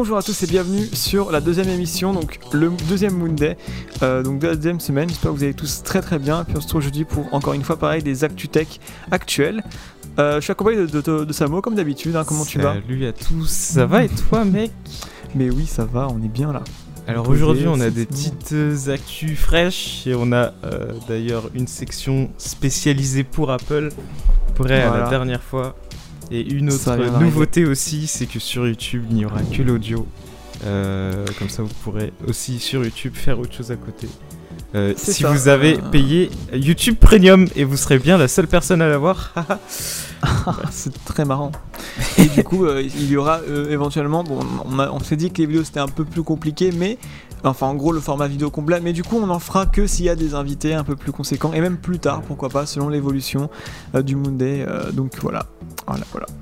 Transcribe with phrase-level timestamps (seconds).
[0.00, 3.56] Bonjour à tous et bienvenue sur la deuxième émission, donc le deuxième Monday,
[4.04, 5.08] euh, donc de la deuxième semaine.
[5.08, 6.44] J'espère que vous allez tous très très bien.
[6.44, 8.78] Puis on se retrouve aujourd'hui pour encore une fois pareil des ActuTech
[9.10, 9.64] actuels.
[10.20, 12.14] Euh, je suis accompagné de, de, de Samo comme d'habitude.
[12.14, 12.22] hein.
[12.24, 12.74] comment tu vas?
[12.74, 14.70] Salut à tous, ça va et toi mec?
[15.34, 16.62] Mais oui, ça va, on est bien là.
[17.08, 21.66] Alors aujourd'hui on a des petites euh, actus fraîches et on a euh, d'ailleurs une
[21.66, 24.98] section spécialisée pour Apple, à Voilà.
[25.00, 25.74] la dernière fois.
[26.30, 30.06] Et une autre nouveauté aussi, c'est que sur YouTube il n'y aura que l'audio.
[30.64, 34.08] Euh, comme ça vous pourrez aussi sur YouTube faire autre chose à côté.
[34.74, 35.30] Euh, si ça.
[35.30, 35.90] vous avez Euh.
[35.90, 39.32] payé YouTube Premium et vous serez bien la seule personne à l'avoir.
[40.70, 41.52] C'est très marrant.
[42.18, 43.40] Et du coup, euh, il y aura
[43.70, 44.24] éventuellement.
[44.24, 46.98] Bon, on, on s'est dit que les vidéos c'était un peu plus compliqué, mais.
[47.44, 48.80] Enfin, en gros, le format vidéo complet.
[48.80, 51.12] Mais du coup, on en fera que s'il y a des invités un peu plus
[51.12, 51.52] conséquents.
[51.52, 53.48] Et même plus tard, pourquoi pas, selon l'évolution
[53.94, 54.64] euh, du Monday.
[54.66, 55.46] euh, donc voilà.
[55.86, 56.26] Voilà, voilà.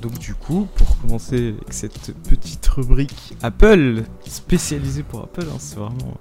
[0.00, 5.76] Donc du coup, pour commencer avec cette petite rubrique Apple, spécialisée pour Apple, hein, c'est
[5.76, 6.16] vraiment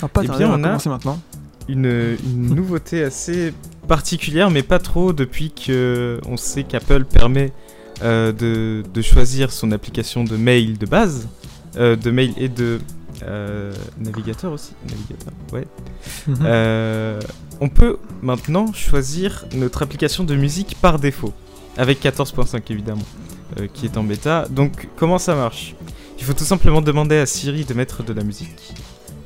[0.00, 1.20] Ah, pas Eh bien, on a- commencer maintenant.
[1.68, 1.84] une,
[2.24, 3.52] une nouveauté assez
[3.86, 7.52] particulière, mais pas trop depuis que on sait qu'Apple permet
[8.02, 11.28] euh, de, de choisir son application de mail de base,
[11.76, 12.78] euh, de mail et de
[13.22, 15.66] euh, navigateur aussi, navigateur, ouais.
[16.26, 16.36] Mhm.
[16.44, 17.20] Euh,
[17.60, 21.32] on peut maintenant choisir notre application de musique par défaut,
[21.76, 23.02] avec 14.5 évidemment,
[23.58, 24.46] euh, qui est en bêta.
[24.50, 25.74] Donc comment ça marche?
[26.18, 28.74] Il faut tout simplement demander à Siri de mettre de la musique.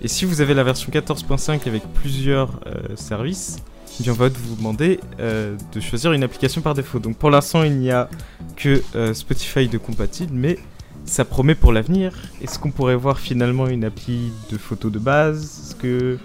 [0.02, 2.60] Et si vous avez la version 14.5 avec plusieurs
[2.96, 3.58] services,
[4.00, 6.98] eh bien, on va vous demander de choisir une application par défaut.
[6.98, 8.10] Donc pour l'instant il n'y a
[8.56, 8.82] que
[9.14, 10.58] Spotify de compatible, mais
[11.04, 12.12] ça promet pour l'avenir.
[12.40, 15.42] Est-ce qu'on pourrait voir finalement une appli de photo de base?
[15.44, 16.18] Est-ce que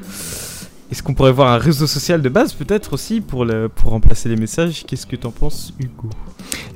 [0.90, 4.30] est-ce qu'on pourrait voir un réseau social de base peut-être aussi pour, le, pour remplacer
[4.30, 4.86] les messages?
[4.88, 6.10] Qu'est-ce que t'en penses Hugo?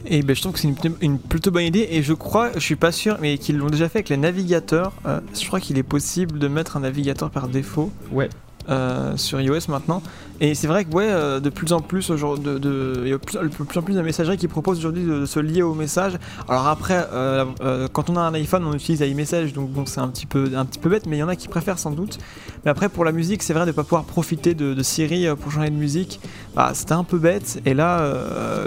[0.05, 1.87] Et ben, je trouve que c'est une, une plutôt bonne idée.
[1.91, 4.91] Et je crois, je suis pas sûr, mais qu'ils l'ont déjà fait avec les navigateurs.
[5.05, 7.89] euh, je crois qu'il est possible de mettre un navigateur par défaut.
[8.11, 8.27] Ouais.
[8.71, 10.01] Euh, sur iOS maintenant.
[10.39, 13.17] Et c'est vrai que ouais, euh, de plus en plus de, de- il y a
[13.17, 16.13] de plus, en plus de messageries qui proposent aujourd'hui de, se lier au message.
[16.47, 17.45] Alors après, euh,
[17.91, 20.79] quand on a un iPhone, on utilise iMessage, donc c'est un petit peu un petit
[20.79, 22.17] peu bête, mais il y en a qui préfèrent sans doute.
[22.63, 25.69] Mais après, pour la musique, c'est vrai de pas pouvoir profiter de, Siri pour changer
[25.69, 26.19] de musique.
[26.55, 27.61] Bah, c'était un peu bête.
[27.65, 28.01] Et là,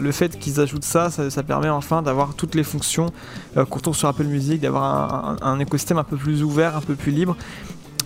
[0.00, 3.06] le fait qu'ils ajoutent ça, ça, permet enfin d'avoir toutes les fonctions
[3.54, 7.10] qu'on retrouve sur Apple Music, d'avoir un écosystème un peu plus ouvert, un peu plus
[7.10, 7.36] libre.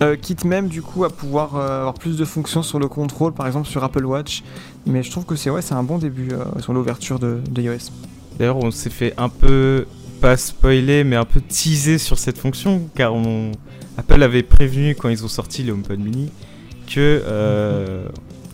[0.01, 3.33] Euh, quitte même du coup à pouvoir euh, avoir plus de fonctions sur le contrôle,
[3.33, 4.43] par exemple sur Apple Watch.
[4.85, 7.91] Mais je trouve que c'est ouais, un bon début euh, sur l'ouverture de, iOS.
[8.37, 9.85] D'ailleurs, on s'est fait un peu,
[10.21, 13.13] pas spoiler, mais un peu teaser sur cette fonction, car
[13.97, 16.31] Apple avait prévenu quand ils ont sorti le HomePod mini
[16.87, 17.21] que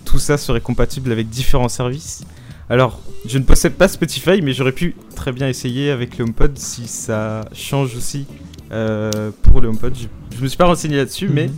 [0.03, 2.23] tout ça serait compatible avec différents services.
[2.67, 6.57] Alors, je ne possède pas Spotify, mais j'aurais pu très bien essayer avec le HomePod
[6.57, 8.25] si ça change aussi
[8.71, 9.95] euh, pour le HomePod.
[9.95, 11.53] Je, je me suis pas renseigné là-dessus, mais Mhm.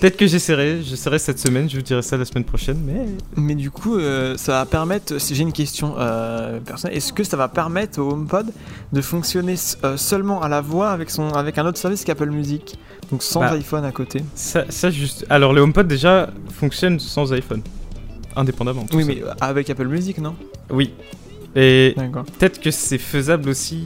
[0.00, 0.82] peut-être que j'essaierai.
[0.82, 1.68] J'essaierai cette semaine.
[1.70, 3.06] Je vous dirai ça la semaine prochaine, mais
[3.36, 5.18] Mais du coup, euh, ça va permettre.
[5.20, 6.96] si J'ai une question euh, personnelle.
[6.96, 8.46] Est-ce que ça va permettre au HomePod
[8.92, 9.54] de fonctionner
[9.96, 12.76] seulement à la voix avec son avec un autre service qu'Apple Music,
[13.10, 14.22] donc sans Bah, iPhone à côté?
[14.34, 15.24] ça, ça juste.
[15.30, 17.62] Alors, le HomePod déjà fonctionne sans iPhone,
[18.36, 18.84] indépendamment.
[18.86, 19.08] tout Oui, ça.
[19.08, 20.34] mais avec Apple Music, non?
[20.70, 20.92] Oui.
[21.54, 21.94] Et
[22.38, 23.84] peut-être que c'est faisable aussi.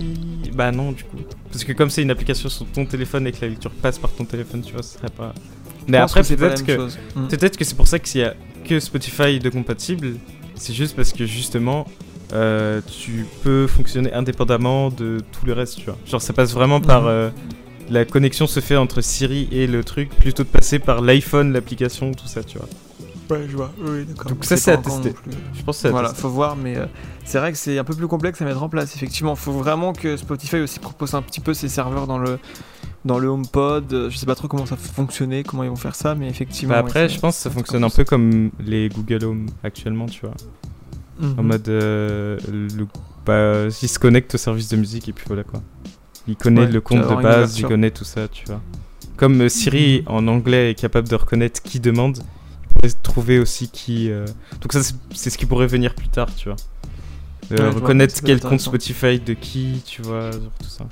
[0.54, 1.18] Bah non, du coup.
[1.50, 4.12] Parce que comme c'est une application sur ton téléphone et que la lecture passe par
[4.12, 5.34] ton téléphone, tu vois, ce serait pas.
[5.88, 6.88] Mais après, que peut-être que.
[7.18, 7.28] Mm.
[7.28, 8.34] peut-être que c'est pour ça qu'il y a
[8.64, 10.14] que Spotify de compatible.
[10.54, 11.86] C'est juste parce que justement,
[12.32, 15.98] euh, tu peux fonctionner indépendamment de tout le reste, tu vois.
[16.06, 17.02] Genre, ça passe vraiment par.
[17.02, 17.08] Mhm.
[17.08, 17.30] euh,
[17.88, 22.12] la connexion se fait entre Siri et le truc, plutôt de passer par l'iPhone, l'application,
[22.12, 22.68] tout ça, tu vois.
[23.30, 23.72] Ouais, je vois.
[23.80, 24.30] Oui, d'accord.
[24.30, 25.14] Donc ça, C'est c'est à tester.
[25.54, 26.22] Je pense que c'est à Voilà, tester.
[26.22, 26.86] faut voir, mais euh,
[27.24, 28.94] c'est vrai que c'est un peu plus complexe à mettre en place.
[28.94, 32.38] Effectivement, faut vraiment que Spotify aussi propose un petit peu ses serveurs dans le
[33.04, 33.92] dans le HomePod.
[33.92, 36.28] Euh, Je sais pas trop comment ça va fonctionner, comment ils vont faire ça, mais
[36.28, 36.74] effectivement.
[36.74, 40.20] Bah après, je pense que ça fonctionne un peu comme les Google Home actuellement, tu
[40.20, 40.34] vois.
[41.18, 41.34] Mhm.
[41.38, 42.86] En mode, euh, le,
[43.24, 45.62] bah, il se connecte au service de musique et puis voilà quoi.
[46.28, 48.60] Il connaît Ouais, le compte de base, il connaît tout ça, tu vois.
[49.16, 50.12] Comme euh, Siri Mhm.
[50.14, 52.18] en anglais est capable de reconnaître qui demande,
[52.76, 54.10] pourrait trouver aussi qui.
[54.10, 54.26] euh,
[54.60, 54.80] Donc ça,
[55.14, 56.56] c'est- ce qui pourrait venir plus tard, tu vois.
[56.56, 58.60] Euh, Ouais, je vois, reconnaître quel compte.
[58.60, 60.84] Spotify de qui, tu vois, genre tout ça.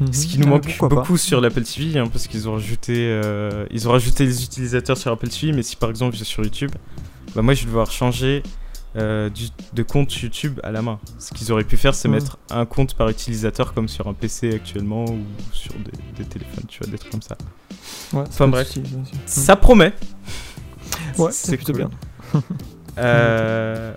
[0.00, 0.12] Mhm.
[0.12, 0.88] Ce qui nous Ah, manque pas.
[0.88, 4.96] beaucoup sur l'Apple TV, hein, parce qu'ils ont rajouté, euh, ils ont rajouté les utilisateurs
[4.96, 6.70] sur Apple TV, mais si par exemple je suis sur YouTube,
[7.34, 8.42] bah moi je vais devoir changer
[8.96, 11.00] euh, du- de compte YouTube à la main.
[11.18, 14.54] Ce qu'ils auraient pu faire, c'est mettre un compte par utilisateur comme sur un PC
[14.54, 15.18] actuellement ou
[15.52, 15.90] sur des,
[16.22, 17.36] des téléphones, tu vois, des trucs comme ça.
[18.12, 18.72] Ouais, Enfin, bref.
[19.26, 19.92] Ça promet.
[21.18, 21.90] Ouais, c'est plutôt bien.
[22.96, 23.92] Euh,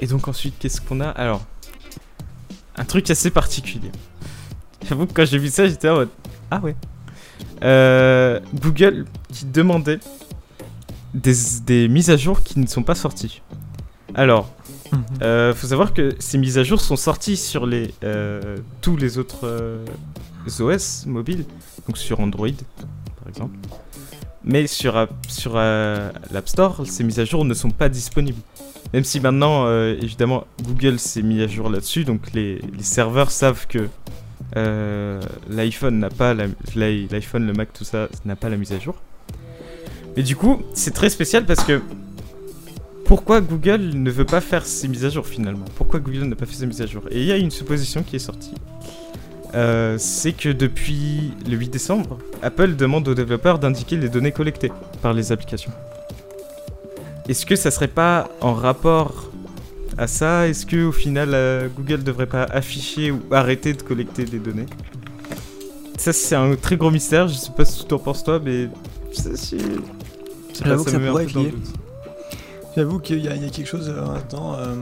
[0.00, 1.08] et donc ensuite, qu'est-ce qu'on a?
[1.08, 1.44] Alors,
[2.76, 3.92] un truc assez particulier.
[4.88, 6.08] J'avoue que quand j'ai vu ça, j'étais en mode
[6.50, 6.74] Ah ouais.
[7.62, 10.00] Euh, Google qui demandait
[11.12, 11.34] des,
[11.66, 13.42] des mises à jour qui ne sont pas sorties.
[14.14, 14.50] Alors,
[14.92, 15.04] Mhm.
[15.20, 17.92] euh, faut savoir que ces mises à jour sont sorties sur les,
[18.80, 19.84] tous les autres
[20.58, 21.44] OS mobiles,
[21.86, 22.48] donc sur Android
[23.18, 23.58] par exemple.
[24.50, 28.40] Mais sur, App- sur euh, l'App Store, ces mises à jour ne sont pas disponibles.
[28.94, 33.30] Même si maintenant, euh, évidemment, Google s'est mis à jour là-dessus, donc les, les serveurs
[33.30, 33.88] savent que
[34.56, 38.94] euh, l'iPhone n'a pas l'iPhone, le Mac, tout ça n'a pas la mise à jour.
[40.16, 41.82] Mais du coup, c'est très spécial parce que
[43.04, 45.66] pourquoi Google ne veut pas faire ces mises à jour finalement?
[45.76, 47.02] Pourquoi Google n'a pas fait ces mises à jour?
[47.10, 48.54] Et il y a une supposition qui est sortie.
[49.54, 54.70] Euh, c'est que depuis le 8 décembre, Apple demande aux développeurs d'indiquer les données collectées
[55.00, 55.72] par les applications.
[57.28, 59.30] Est-ce que ça serait pas en rapport
[59.96, 60.48] à ça?
[60.48, 64.66] Est-ce que au final euh, Google devrait pas afficher ou arrêter de collecter des données?
[65.96, 67.26] Ça c'est un très gros mystère.
[67.28, 68.68] Je sais pas ce que t'en penses toi, mais
[69.12, 69.56] ça, c'est-
[70.64, 71.52] J'avoue que me ça pourrait.
[72.76, 74.54] J'avoue qu'il y, a il y a quelque chose euh, maintenant.
[74.56, 74.74] euh,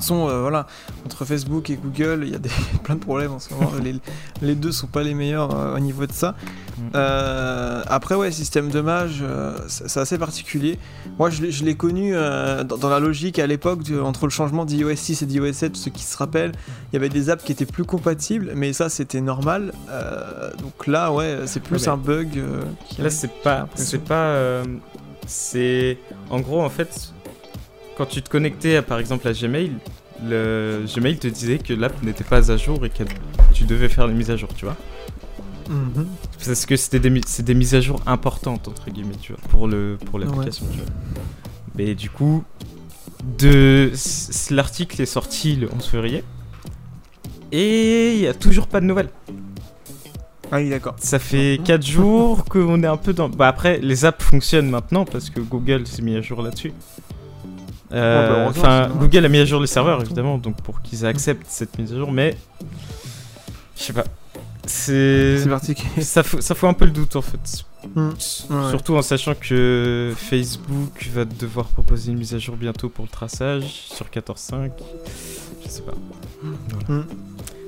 [0.00, 0.66] sont, euh, voilà,
[1.06, 2.50] entre Facebook et Google, il y a des,
[2.84, 3.70] plein de problèmes en ce moment.
[3.82, 3.94] les,
[4.42, 6.34] les deux sont pas les meilleurs euh, au niveau de ça.
[6.78, 6.82] Mm.
[6.94, 9.22] Euh, après, ouais, système de mage,
[9.68, 10.78] c'est assez particulier.
[11.18, 14.64] Moi, je l'ai- je l'ai connu dans, dans la logique à l'époque entre le changement
[14.64, 16.52] d'iOS 6 et d'iOS 7, ceux qui se rappellent,
[16.90, 19.72] il y avait des apps qui étaient plus compatibles, mais ça, c'était normal.
[20.62, 22.42] Donc là, ouais, c'est plus Ouais, un bug.
[22.98, 23.68] Là, c'est pas.
[23.74, 24.62] C'est pas.
[25.26, 25.98] c'est.
[26.30, 27.12] En gros, en fait,
[28.00, 29.72] quand tu te connectais par exemple à Gmail,
[30.26, 33.02] le Gmail te disait que l'app n'était pas à jour et que
[33.52, 34.76] tu devais faire les mises à jour, tu vois.
[35.68, 36.06] Mhm.
[36.42, 40.64] Parce que c'était des, des mises à jour importantes, entre guillemets, tu vois, pour l'application,
[40.72, 40.86] tu vois.
[41.74, 42.42] Mais du coup,
[43.38, 43.92] de...
[44.50, 46.24] l'article est sorti le 11 février.
[47.52, 49.10] Et il y a toujours pas de nouvelles.
[50.50, 50.94] Ah oui, d'accord.
[50.98, 53.28] Ça fait 4 jours qu'on est un peu dans.
[53.28, 56.72] Bah après, les apps fonctionnent maintenant parce que Google s'est mis à jour là-dessus.
[57.92, 61.46] Euh, bah, sinon- Google a mis à jour les serveurs évidemment, donc pour qu'ils acceptent
[61.48, 62.36] cette mise à jour, mais.
[63.76, 64.04] Je sais pas.
[64.66, 65.38] C'est.
[65.48, 65.90] Particulier.
[66.02, 67.64] Ça fout, ça fout un peu le doute en fait.
[67.94, 68.08] Mm.
[68.08, 68.70] Ouais.
[68.70, 73.10] Surtout en sachant que Facebook va devoir proposer une mise à jour bientôt pour le
[73.10, 74.70] traçage sur 14.5.
[75.64, 75.94] Je sais pas.
[76.42, 77.00] Voilà.
[77.00, 77.06] Mm.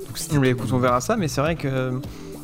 [0.07, 1.91] Donc, Mais écoute, on verra ça, mais c'est vrai que euh,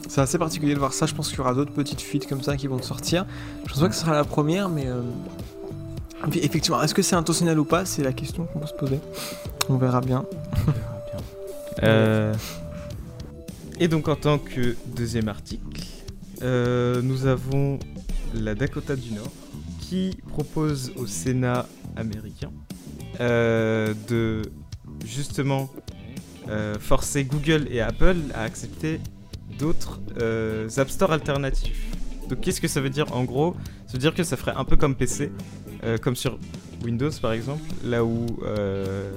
[0.08, 1.06] c'est assez particulier de voir ça.
[1.06, 3.26] Je pense qu'il y aura d'autres petites fuites comme ça qui vont sortir.
[3.66, 5.02] Je pense pas que ce sera la première, mais euh,
[6.33, 9.00] effectivement, est-ce que c'est intentionnel ou pas C'est la question qu'on peut se poser.
[9.69, 10.25] On verra bien.
[11.83, 12.33] Euh,
[13.80, 15.81] Et donc en tant que deuxième article,
[16.42, 17.80] euh, nous avons
[18.33, 19.31] la Dakota du Nord
[19.80, 22.51] qui propose au Sénat américain
[23.21, 24.42] euh, de
[25.06, 25.69] justement
[26.50, 29.00] euh, forcer Google et Apple à accepter
[29.57, 30.01] d'autres
[30.77, 31.86] App Store alternatifs.
[32.27, 33.16] Donc qu'est-ce que ça veut dire?
[33.16, 33.56] En gros
[33.88, 35.31] Ça veut dire que ça ferait un peu comme PC,
[35.84, 36.38] euh, comme sur
[36.84, 39.12] Windows par exemple, là où euh,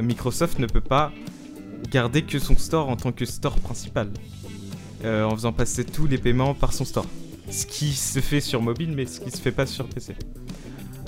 [0.00, 1.12] Microsoft ne peut pas
[1.90, 4.10] garder que son store en tant que store principal,
[5.04, 7.06] euh, en faisant passer tous les paiements par son store.
[7.50, 10.14] Ce qui se fait sur mobile, mais ce qui se fait pas sur PC.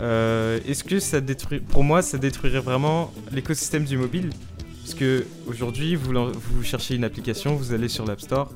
[0.00, 4.30] Est-ce que ça détruit Pour moi, ça détruirait vraiment l'écosystème du mobile,
[4.80, 8.50] parce que aujourd'hui, vous, cherchez une application, vous allez sur l'App Store,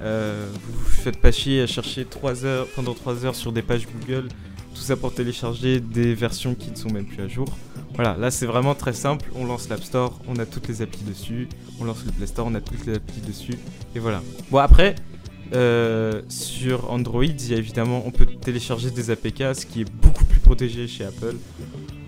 [0.00, 3.88] vous vous faites pas chier à chercher 3 heures, pendant 3 heures sur des pages
[3.88, 4.28] Google,
[4.78, 7.46] tout ça pour télécharger des versions qui ne sont même plus à jour.
[7.94, 11.02] Voilà, là c'est vraiment très simple, on lance l'App Store, on a toutes les applis
[11.02, 11.48] dessus,
[11.80, 13.54] on lance le Play Store, on a toutes les applis dessus,
[13.96, 14.22] et voilà.
[14.52, 14.94] Bon après,
[15.52, 19.90] euh, sur Android, il y a évidemment, on peut télécharger des APK, ce qui est
[19.90, 21.34] beaucoup plus protégé chez Apple.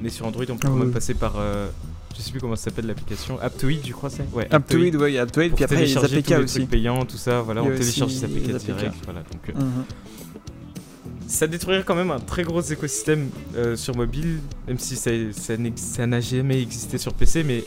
[0.00, 1.68] Mais sur Android, on peut Ah quand même passer par, euh,
[2.16, 4.24] je sais plus comment ça s'appelle l'application, Aptoid, je crois c'est.
[4.32, 6.66] Ouais, Aptoid, ouais, Aptoid, puis après il y a les APK les aussi.
[6.66, 8.66] payants, tout ça, voilà, on télécharge aussi les APK les APK.
[8.66, 9.20] direct, voilà.
[9.22, 9.84] Donc, euh, Mhm.
[11.30, 15.10] Ça détruirait quand même un très gros écosystème euh, sur mobile, même si ça
[15.76, 17.64] ça n'a jamais existé sur PC, mais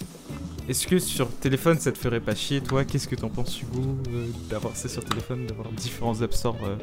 [0.68, 2.84] est-ce que sur téléphone ça te ferait pas chier toi?
[2.84, 6.76] Qu'est-ce que t'en penses Hugo euh, d'avoir ça sur téléphone, d'avoir différents App Store euh,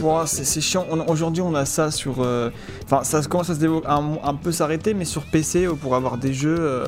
[0.00, 0.86] ouah, c'est chiant.
[1.08, 2.20] Aujourd'hui, on a ça sur.
[2.20, 2.50] euh,
[2.84, 6.32] Enfin, ça commence à se développer, un, peu s'arrêter, mais sur PC, pour avoir des
[6.32, 6.84] jeux.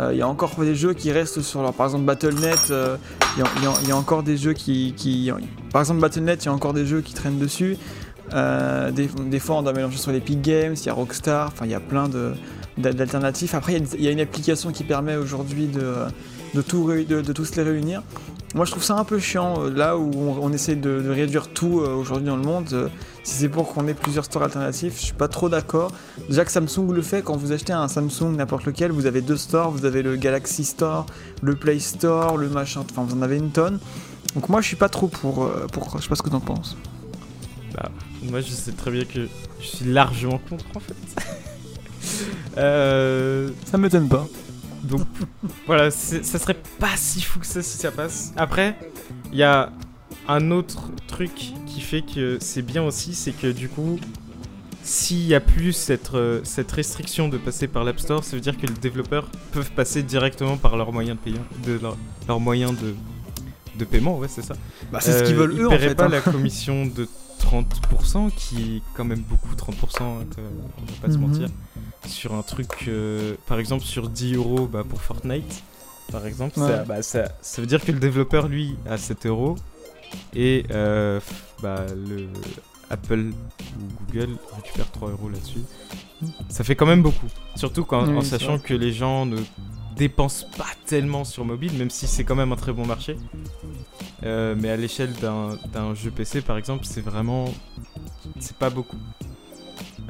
[0.00, 1.72] Euh, euh, Il y a encore des jeux qui restent sur leur.
[1.72, 2.96] Par exemple, Battle.net, euh,
[3.36, 4.94] il y, a- il y a- il encore des jeux qui,
[5.72, 7.76] Par exemple, Battle.net, il y a encore des jeux qui traînent dessus.
[8.32, 9.08] Euh, des,
[9.40, 11.80] fois, on doit mélanger sur l'Epic Games, il y a Rockstar, enfin, il y a
[11.80, 12.32] plein de,
[12.78, 13.54] d'a- d'alternatifs.
[13.54, 15.94] Après, il il y, a une application qui permet aujourd'hui de,
[16.54, 18.02] de, tout de, de tous les réunir.
[18.54, 21.08] Moi, je trouve ça un peu chiant, euh, là où on, on essaie de, de
[21.10, 22.68] réduire tout euh, aujourd'hui dans le monde.
[22.72, 22.88] euh,
[23.22, 25.92] si c'est pour qu'on ait plusieurs stores alternatifs, je suis pas trop d'accord.
[26.28, 29.36] Déjà que Samsung le fait, quand vous achetez un Samsung n'importe lequel, vous avez deux
[29.36, 31.06] stores, vous avez le Galaxy Store,
[31.42, 33.78] le Play Store, le machin, enfin vous en avez une tonne.
[34.34, 36.40] Donc moi je suis pas trop pour, euh, pour je sais pas ce que t'en
[36.40, 36.76] penses.
[37.74, 37.90] Bah,
[38.24, 39.28] moi, je sais très bien que
[39.60, 40.94] je suis largement contre, en fait.
[42.58, 44.26] euh, Ça m'étonne pas.
[44.82, 45.02] Donc,
[45.66, 48.32] voilà, ça serait pas si fou que ça si ça passe.
[48.36, 48.76] Après,
[49.32, 49.72] il y a
[50.28, 51.32] un autre truc
[51.66, 53.98] qui fait que c'est bien aussi, c'est que du coup,
[54.82, 58.40] s'il y a plus cette, euh, cette restriction de passer par l'App Store, ça veut
[58.40, 61.96] dire que les développeurs peuvent passer directement par leurs moyens de paiement, de leur,
[62.28, 62.94] leurs moyens de,
[63.78, 64.54] de paiement, ouais, c'est ça.
[64.90, 65.94] Bah, c'est ce qu'ils Euh, veulent ils eux en paieraient fait.
[65.94, 66.08] pas hein.
[66.08, 67.06] la commission de
[67.40, 70.24] 30%, qui est quand même beaucoup, 30%, hein,
[70.78, 71.26] on va pas se Mhm.
[71.26, 71.48] mentir.
[72.06, 75.62] Sur un truc, euh, par exemple, sur 10 euros bah, pour Fortnite,
[76.10, 76.66] par exemple, Ouais.
[76.68, 79.56] ça, bah, ça, ça veut dire que le développeur, lui, a 7 euros,
[80.34, 81.20] et euh,
[81.62, 82.26] bah, le
[82.88, 83.32] Apple
[83.78, 85.60] ou Google récupère 3 euros là-dessus.
[86.48, 87.28] Ça fait quand même beaucoup.
[87.54, 89.38] Surtout quand, Oui, en sachant que les gens ne
[89.96, 93.16] dépensent pas tellement sur mobile, même si c'est quand même un très bon marché.
[94.24, 97.46] Euh, mais à l'échelle d'un d'un jeu PC, par exemple, c'est vraiment.
[98.38, 98.98] C'est pas beaucoup.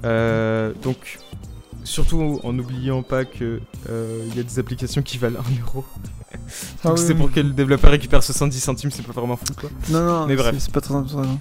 [0.04, 1.18] Euh, donc,
[1.84, 5.84] surtout en n'oubliant pas que euh, il y a des applications qui valent 1 euro.
[6.84, 7.14] Ah Donc c'est oui.
[7.14, 9.70] pour que le développeur récupère 70 centimes, c'est pas vraiment fou quoi.
[9.88, 10.54] Non, non, Mais bref.
[10.58, 11.38] c'est- pas très intéressant.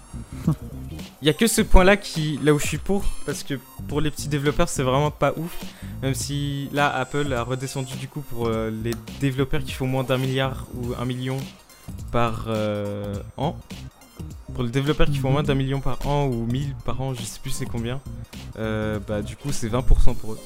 [1.21, 3.55] Il y a que ce point-là qui, là où je suis pour, parce que
[3.87, 5.55] pour les petits développeurs, c'est vraiment pas ouf.
[6.01, 10.03] Même si là, Apple a redescendu du coup pour euh, les développeurs qui font moins
[10.03, 11.37] d'un milliard ou un million
[12.11, 13.55] par euh, an.
[14.53, 15.33] Pour les développeurs qui font Mhm.
[15.33, 17.99] moins d'un million par an ou 1000 par an, je sais plus c'est combien.
[18.59, 20.39] Euh, bah du coup, c'est 20% pour eux.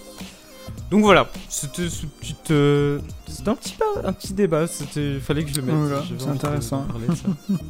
[0.90, 4.66] Donc voilà, c'était ce petit, euh, c'était un petit, pas- un petit débat.
[4.68, 5.76] C'était, fallait que je le mette.
[5.76, 6.86] Voilà, J'avais c'est intéressant.
[7.08, 7.24] de ça.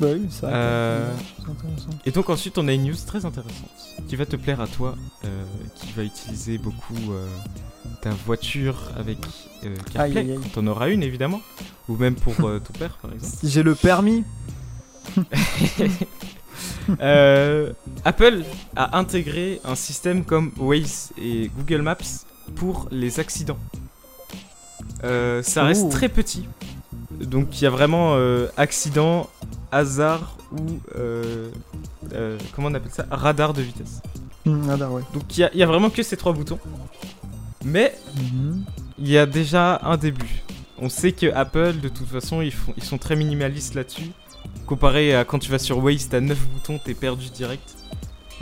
[0.00, 0.28] Bah oui.
[0.44, 1.88] Euh, intéressant.
[2.06, 3.68] Et donc ensuite on a une news très intéressante
[4.06, 5.42] qui va te plaire à toi, euh,
[5.74, 7.26] qui va utiliser beaucoup euh,
[8.00, 9.18] ta voiture avec
[9.92, 10.38] CarPlay, Aïe, aïe, aïe.
[10.54, 11.40] quand on aura une évidemment,
[11.88, 13.34] ou même pour ton père par exemple.
[13.40, 14.22] Si j'ai le permis.
[17.00, 17.72] Euh,
[18.04, 21.96] Apple a intégré un système comme Waze et Google Maps
[22.56, 23.58] pour les accidents.
[25.04, 26.46] Euh, ça reste très petit,
[27.20, 29.28] donc il y a vraiment euh, accident,
[29.70, 30.80] hasard ou
[32.54, 34.00] comment on appelle ça, radar de vitesse.
[34.46, 35.02] Ah, bah ouais.
[35.12, 36.58] Donc il y, a- il y a vraiment que ces trois boutons.
[37.64, 38.64] Mais Mhm.
[38.98, 40.42] il y a déjà un début.
[40.78, 44.10] On sait que Apple, de toute façon, ils, font, ils sont très minimalistes là-dessus.
[44.68, 47.74] Comparé à quand tu vas sur Waze, t'as 9 boutons, t'es perdu direct.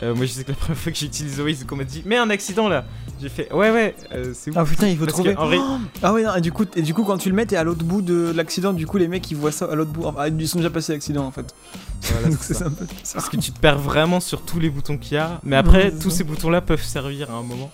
[0.03, 2.03] Euh, moi, je sais que la première fois que j'ai utilisé Waze, qu'on m'a dit
[2.05, 2.85] Mais un accident là
[3.19, 4.57] J'ai fait Ouais, ouais, euh, c'est ouf.
[4.59, 5.33] Ah putain, il faut Parce trouver.
[5.33, 7.29] que, en vrai- Oh ah ouais, non, et du coup, et du coup, quand tu
[7.29, 8.73] le mets, t'es à l'autre bout de l'accident.
[8.73, 10.03] Du coup, les mecs ils voient ça à l'autre bout.
[10.05, 11.55] Enfin, ils sont déjà passés l'accident en fait.
[12.03, 13.13] Voilà, Donc c'est un peu ça.
[13.15, 15.39] Parce que tu te perds vraiment sur tous les boutons qu'il y a.
[15.43, 16.17] Mais après, tous ça.
[16.17, 17.71] ces boutons-là peuvent servir à un moment.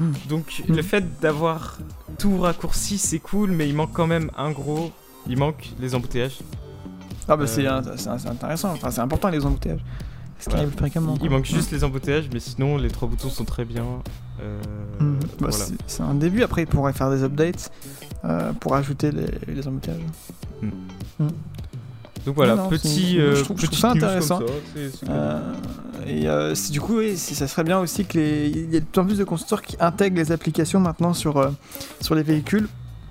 [0.00, 0.12] Hmm.
[0.28, 0.74] Donc, Hmm.
[0.76, 1.76] le fait d'avoir
[2.18, 4.92] tout raccourci, c'est cool, mais il manque quand même un gros.
[5.26, 6.38] Il manque les embouteillages.
[7.28, 8.72] Ah bah c'est Euh, c'est- intéressant.
[8.72, 9.84] Enfin, c'est important les embouteillages.
[10.50, 10.66] Voilà.
[10.76, 11.16] fréquemment.
[11.22, 13.84] Il manque juste les embouteillages, mais sinon les trois boutons sont très bien.
[14.42, 14.60] Euh,
[15.00, 15.18] Mhm.
[15.40, 15.64] Bah, voilà.
[15.86, 16.42] c'est- un début.
[16.42, 17.70] Après, ils pourraient faire des updates
[18.26, 20.00] euh, pour ajouter les, les embouteillages.
[22.26, 24.38] Donc voilà, Non, non, petit, euh, je trouve- je trouve petite ça intéressant.
[24.38, 24.48] cool.
[26.06, 28.48] Et euh, du coup, oui, ça serait bien aussi que les.
[28.48, 31.50] Il y a de plus en plus de constructeurs qui intègrent les applications maintenant sur,
[32.00, 32.68] sur les véhicules.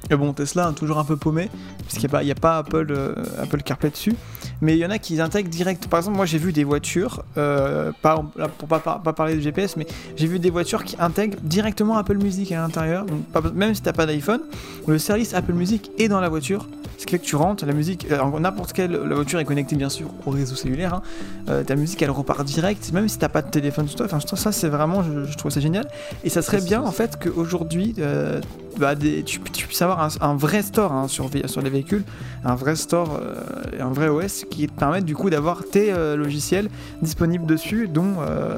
[0.10, 1.50] Et bon, Tesla est toujours un peu paumé,
[1.88, 4.14] puisqu'il n'y a, a pas Apple, euh, Apple CarPlay dessus.
[4.62, 5.88] Mais il y en a qui intègrent direct.
[5.88, 8.24] Par exemple, moi j'ai vu des voitures, euh, pas,
[8.58, 11.98] pour pas, pas, pas parler de GPS, mais j'ai vu des voitures qui intègrent directement
[11.98, 13.06] Apple Music à l'intérieur.
[13.54, 14.42] Même si t'as pas d'iPhone,
[14.88, 16.68] le service Apple Music est dans la voiture.
[16.98, 19.76] Ce qui fait que tu rentres, la musique, euh, n'importe quelle, la voiture est connectée
[19.76, 20.94] bien sûr au réseau cellulaire.
[20.96, 21.02] hein.
[21.50, 24.06] Euh, ta musique elle repart direct, même si t'as pas de téléphone sur toi.
[24.06, 25.88] Enfin, je trouve ça c'est vraiment, je, je trouve ça génial.
[26.24, 28.40] Et ça serait Ça, bien en fait qu'aujourd'hui, euh,
[28.78, 32.04] bah, des- tu, tu puisses avoir un, un vrai store hein, sur, sur les véhicules,
[32.46, 33.34] un vrai store, euh,
[33.78, 36.70] et un vrai OS qui te permette du coup d'avoir tes logiciels
[37.02, 38.14] disponibles dessus, dont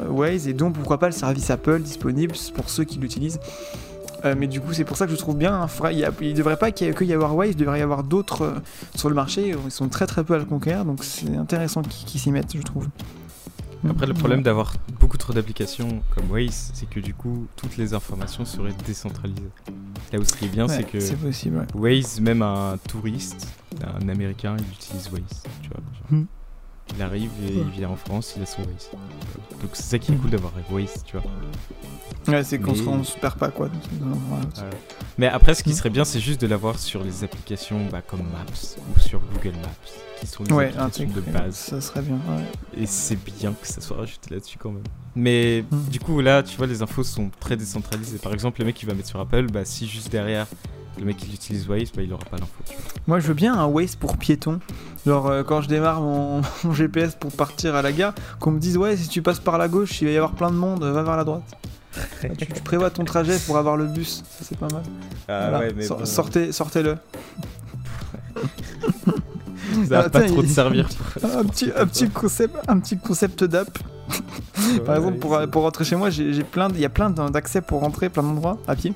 [0.10, 3.40] Waze et dont pourquoi pas le service Apple disponible pour ceux qui l'utilisent.
[4.26, 5.54] Euh, mais du coup, c'est pour ça que je trouve bien.
[5.54, 7.80] hein, faudrait- il ne devrait pas qu'il y ait que y avoir Waze, il devrait
[7.80, 8.54] y avoir d'autres euh,
[8.96, 9.54] sur le marché.
[9.66, 12.62] Ils sont très très peu à le conquérir, donc c'est intéressant qu'ils s'y mettent, je
[12.64, 12.88] trouve.
[13.88, 17.94] Après, le problème d'avoir beaucoup trop d'applications comme Waze, c'est que du coup, toutes les
[17.94, 19.44] informations seraient décentralisées.
[20.12, 21.58] Là où ce qui est bien, Ouais, c'est que c'est possible.
[21.76, 22.00] ouais.
[22.00, 23.48] Waze, même un touriste,
[24.02, 25.44] un américain, il utilise Waze.
[25.62, 26.20] Tu vois.
[26.96, 28.90] Il arrive et il vient en France, il a son Waze.
[29.62, 31.26] Donc c'est ça qui est cool d'avoir Waze, tu vois.
[32.28, 33.70] Ouais, c'est qu'on Mais- se, perd pas quoi.
[35.18, 38.22] Mais après, ce qui serait bien, c'est juste de l'avoir sur les applications bah, comme
[38.22, 39.70] Maps ou sur Google Maps,
[40.20, 41.56] qui sont les Ouais, applications de base.
[41.56, 42.16] Ça serait bien.
[42.16, 42.44] ouais.
[42.82, 44.84] Et c'est bien que ça soit rajouté là-dessus quand même.
[45.16, 45.84] Mais Mhm.
[45.90, 48.18] du coup, là, tu vois, les infos sont très décentralisées.
[48.20, 50.48] Par exemple, le mec qui va mettre sur Apple, bah, si juste derrière,
[51.00, 52.52] le mec qui utilise Waze, bah, il aura pas l'info.
[53.08, 54.60] Moi, je veux bien un Waze pour piétons.
[55.06, 58.60] Genre, euh, quand je démarre mon, mon GPS pour partir à la gare, qu'on me
[58.60, 60.84] dise, ouais, si tu passes par la gauche, il va y avoir plein de monde,
[60.84, 61.44] va vers la droite.
[62.38, 64.84] tu, tu prévois ton trajet pour avoir le bus, ça c'est pas mal.
[65.28, 65.82] Ah Voilà.
[65.84, 66.98] Sor- sortez, sortez-le.
[68.36, 69.12] ça
[69.90, 70.90] va Ah, pas tiens, trop te servir.
[71.24, 73.78] Un petit, un petit concept, un petit concept d'app.
[74.86, 77.10] Par exemple, pour, pour rentrer chez moi, j'ai j'ai plein, de- il y a plein
[77.10, 78.94] d'accès pour rentrer, plein d'endroits à pied.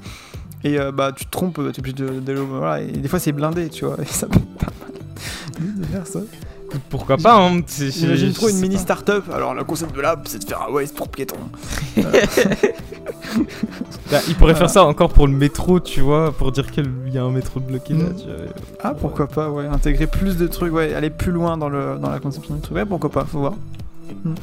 [0.63, 2.45] Et euh, bah, tu te trompes, tu es obligé de- d'aller au.
[2.45, 5.85] Voilà, et des fois c'est blindé, tu vois, et ça peut être pas mal de
[5.85, 6.19] faire ça.
[6.89, 9.23] Pourquoi pas hein, J'imagine trop une mini start-up.
[9.33, 11.35] Alors, le concept de l'app, c'est de faire un Waze pour piétons.
[14.11, 14.55] Bah, il pourrait Voilà.
[14.55, 17.59] faire ça encore pour le métro, tu vois, pour dire qu'il y a un métro
[17.59, 18.05] bloqué là.
[18.05, 18.15] Mhm.
[18.15, 18.35] tu vois.
[18.81, 22.09] Ah, pourquoi pas, ouais, intégrer plus de trucs, ouais, aller plus loin dans, le, dans
[22.09, 22.75] la conception du truc.
[22.75, 23.53] Ouais, pourquoi pas, faut voir.
[24.23, 24.33] Hmm.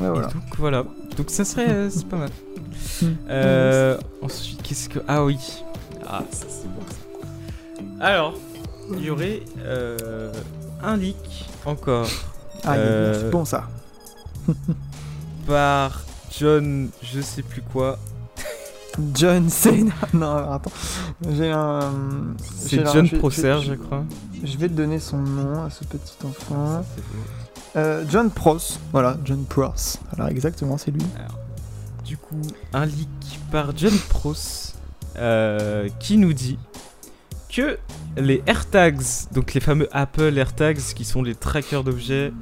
[0.00, 0.28] Ouais, voilà.
[0.28, 0.84] Et donc voilà.
[1.16, 2.28] Donc ça serait, euh, c'est pas mal.
[3.28, 4.98] Euh, ensuite, qu'est-ce que.
[5.08, 5.38] Ah oui.
[6.06, 8.04] Ah, ça c'est bon ça.
[8.04, 8.34] Alors,
[8.92, 10.32] il y aurait euh,
[10.82, 12.08] un leak encore
[12.64, 13.68] Ah, il est euh, bon ça.
[15.46, 16.02] par
[16.38, 17.98] John, je sais plus quoi.
[19.14, 19.92] John Cena.
[20.12, 20.72] non, alors, attends.
[21.30, 21.92] J'ai un.
[22.44, 24.04] C'est j'ai un- John je vais- Prosser, je- je crois.
[24.44, 26.82] Je vais te donner son nom à ce petit enfant.
[26.82, 26.84] Ça.
[27.76, 28.58] Euh, John Pros.
[28.90, 29.72] Voilà, John Pros.
[30.16, 31.00] Alors, exactement, c'est lui.
[32.04, 32.42] Du coup,
[32.72, 33.08] un leak
[33.50, 34.34] par John Pros
[35.16, 36.58] euh, qui nous dit
[37.48, 37.78] que
[38.16, 42.32] les AirTags, donc les fameux Apple AirTags qui sont les trackers d'objets,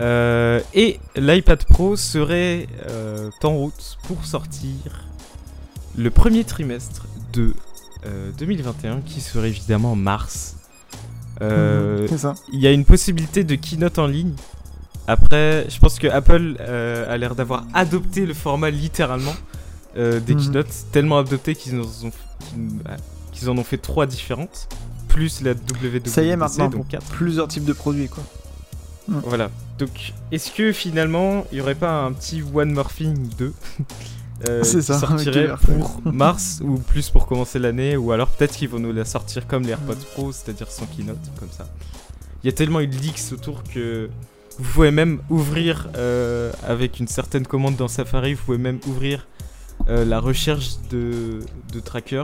[0.00, 5.08] euh, et l'iPad Pro seraient euh, en route pour sortir
[5.96, 7.52] le premier trimestre de
[8.06, 10.56] euh, 2021, qui serait évidemment en mars.
[11.40, 12.34] C'est ça.
[12.52, 14.34] il y a une possibilité de keynote en ligne.
[15.08, 19.34] Après, je pense que Apple euh, a l'air d'avoir adopté le format littéralement
[19.96, 20.40] euh, des Mhm.
[20.44, 24.68] keynotes, tellement adopté qu'ils en, ont- en fait trois différentes,
[25.08, 27.06] plus la WWDC, Ça y est maintenant, donc pour quatre.
[27.06, 28.22] plusieurs types de produits, quoi.
[29.08, 29.50] Voilà.
[29.78, 33.54] Donc, est-ce que finalement, il n'y aurait pas un petit One Morphing 2
[34.48, 38.68] euh, qui ça, sortirait pour mars ou plus pour commencer l'année ou alors peut-être qu'ils
[38.68, 41.66] vont nous la sortir comme les AirPods Pro, c'est-à-dire sans keynote comme ça.
[42.44, 44.10] Il y a tellement eu de leaks autour que
[44.58, 49.26] vous pouvez même ouvrir euh, avec une certaine commande dans Safari, vous pouvez même ouvrir
[49.88, 51.40] euh, la recherche de,
[51.72, 52.22] de tracker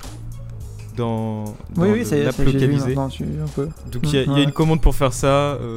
[0.97, 1.45] dans,
[1.75, 2.97] dans Oui, oui, l'app localisée.
[2.97, 3.09] un
[3.55, 3.69] peu.
[3.91, 4.43] Donc il y, a- il y a Ouais.
[4.45, 5.27] une commande pour faire ça.
[5.55, 5.77] euh,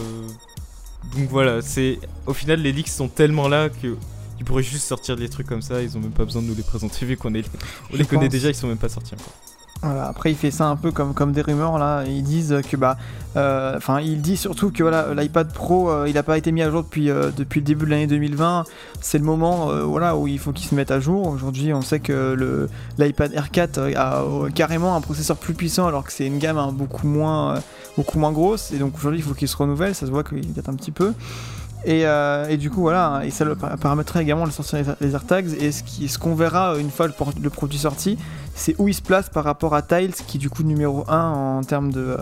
[1.16, 3.96] donc voilà, c'est au final les leaks sont tellement là que
[4.40, 5.82] ils pourraient juste sortir des trucs comme ça.
[5.82, 7.44] Ils ont même pas besoin de nous les présenter vu qu'on est,
[7.90, 8.32] on Je les connaît pense.
[8.32, 8.50] déjà.
[8.50, 9.34] Ils sont même pas sortis encore.
[9.84, 12.98] Après il fait ça un peu comme, des rumeurs là, ils disent que bah
[13.36, 16.64] euh, enfin il dit surtout que voilà l'iPad Pro euh, il n'a pas été mis
[16.64, 18.64] à jour depuis, euh, depuis le début de l'année 2020,
[19.02, 21.28] c'est le moment voilà où il faut qu'il se mette à jour.
[21.28, 23.94] Aujourd'hui on sait que le l'iPad R4 euh,
[24.48, 27.62] a carrément un processeur plus puissant alors que c'est une gamme hein, beaucoup moins
[27.98, 30.54] beaucoup moins grosse et donc aujourd'hui il faut qu'il se renouvelle, ça se voit qu'il
[30.54, 31.14] date un petit peu.
[31.86, 35.14] Et, euh, et du coup voilà, et ça le par- permettrait également de sortir les,
[35.14, 38.18] AirTags et ce qui- ce qu'on verra une fois le, produit sorti,
[38.56, 41.30] c'est où il se place par rapport à Tiles, qui est du coup numéro 1
[41.60, 42.18] en termes de, euh,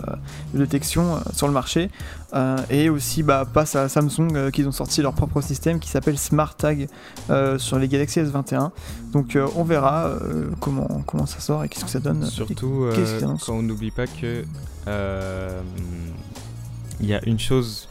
[0.52, 1.90] de détection euh, sur le marché,
[2.34, 5.88] Euh, et aussi bah, passe à Samsung euh, qu'ils ont sorti leur propre système qui
[5.88, 6.88] s'appelle Smart Tag
[7.30, 8.70] euh, sur les Galaxy S21.
[9.12, 12.24] Donc euh, on verra euh, comment, comment ça sort et qu'est-ce que ça donne.
[12.26, 12.92] Surtout euh,
[13.46, 14.44] quand on n'oublie pas que
[14.88, 15.60] euh,
[17.00, 17.88] il y a une chose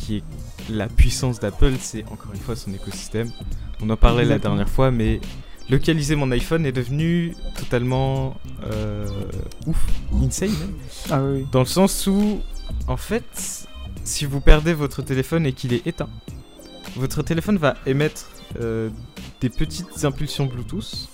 [0.00, 0.22] qui est
[0.70, 3.30] la puissance d'Apple, c'est encore une fois son écosystème.
[3.80, 5.20] On en parlait la dernière fois, mais
[5.68, 9.06] localiser mon iPhone est devenu totalement euh,
[9.66, 9.84] ouf,
[10.22, 10.74] insane même.
[11.10, 11.46] Ah oui.
[11.50, 12.40] Dans le sens où,
[12.86, 13.66] en fait,
[14.04, 16.10] si vous perdez votre téléphone et qu'il est éteint,
[16.96, 18.90] votre téléphone va émettre euh,
[19.40, 21.08] des petites impulsions Bluetooth.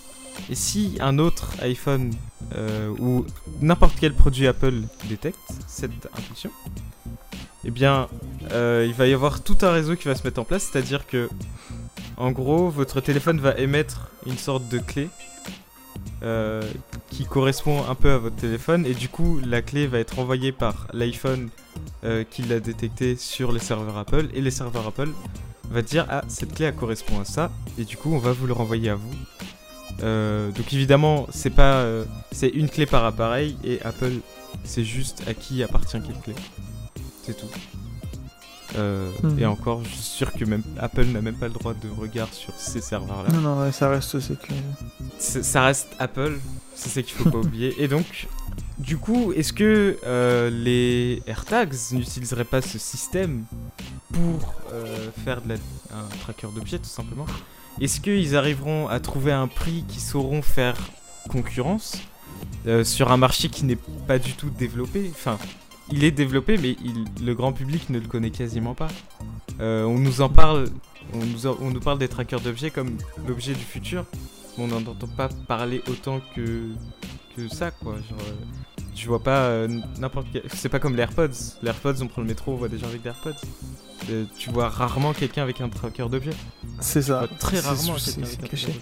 [0.51, 2.13] Et si un autre iPhone
[2.55, 3.27] euh, ou
[3.61, 6.51] n'importe quel produit Apple détecte cette impulsion,
[7.65, 8.09] eh bien,
[8.53, 10.69] euh, il va y avoir tout un réseau qui va se mettre en place.
[10.71, 11.29] C'est-à-dire que,
[12.17, 15.09] en gros, votre téléphone va émettre une sorte de clé
[16.23, 16.63] euh,
[17.11, 20.51] qui correspond un peu à votre téléphone et du coup la clé va être envoyée
[20.51, 21.49] par l'iPhone
[22.03, 25.11] euh, qui l'a détecté sur les serveurs Apple et les serveurs Apple
[25.71, 28.49] va dire ah cette clé elle correspond à ça et du coup on va vous
[28.49, 29.15] le renvoyer à vous.
[30.01, 31.87] Donc évidemment c'est pas
[32.33, 34.15] c'est une clé par appareil et Apple
[34.65, 36.35] c'est juste à qui appartient quelle clé.
[37.29, 37.47] C'est tout.
[38.77, 39.39] Euh, Mhm.
[39.39, 42.33] Et encore, je suis sûr que même Apple n'a même pas le droit de regard
[42.33, 43.31] sur ces serveurs-là.
[43.33, 44.63] Non, non, ouais, ça reste sécurisé.
[45.19, 46.39] Ça reste Apple,
[46.75, 47.75] c'est ça qu'il faut pas oublier.
[47.83, 48.29] Et donc,
[48.79, 53.45] du coup, est-ce que euh, les AirTags n'utiliseraient pas ce système
[54.13, 55.55] pour euh, faire de la-
[55.99, 57.27] un tracker d'objets, tout simplement?
[57.81, 60.77] Est-ce qu'ils arriveront à trouver un prix qui sauront faire
[61.29, 61.97] concurrence
[62.67, 65.11] euh, sur un marché qui n'est pas du tout développé?
[65.13, 65.39] Enfin,
[65.91, 68.89] il est développé, mais il- le grand public ne le connaît quasiment pas.
[69.61, 70.69] Euh, on nous en parle,
[71.15, 72.97] on nous, en- on nous parle des trackers d'objets comme
[73.27, 74.05] l'objet du futur,
[74.57, 76.69] mais on n'en entend pas parler autant que,
[77.37, 77.95] que ça, quoi.
[77.95, 80.43] Genre, euh, je vois pas euh, n'importe quel.
[80.55, 81.29] C'est pas comme les AirPods.
[81.63, 83.31] Les AirPods, on prend le métro, on voit des gens avec des AirPods.
[84.11, 86.31] Euh, tu vois rarement quelqu'un avec un tracker d'objets.
[86.81, 87.27] C'est ça.
[87.39, 88.73] très rarement c'est- quelqu'un avec un caché.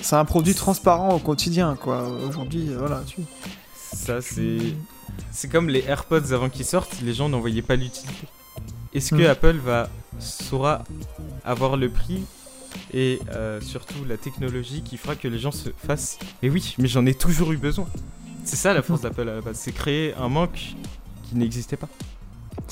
[0.00, 2.08] C'est un produit transparent au quotidien, quoi.
[2.28, 3.20] Aujourd'hui, euh, voilà, tu.
[3.74, 4.58] Ça, c'est.
[5.30, 8.26] C'est comme les AirPods avant qu'ils sortent, les gens n'en voyaient pas l'utilité.
[8.94, 9.26] Est-ce que Mhm.
[9.26, 10.84] Apple va saura
[11.44, 12.22] avoir le prix
[12.92, 16.18] et euh, surtout la technologie qui fera que les gens se fassent?
[16.42, 17.86] Mais oui, mais j'en ai toujours eu besoin.
[18.44, 19.08] C'est ça la force Mhm.
[19.10, 20.74] d'Apple à la base, c'est créer un manque
[21.28, 21.88] qui n'existait pas.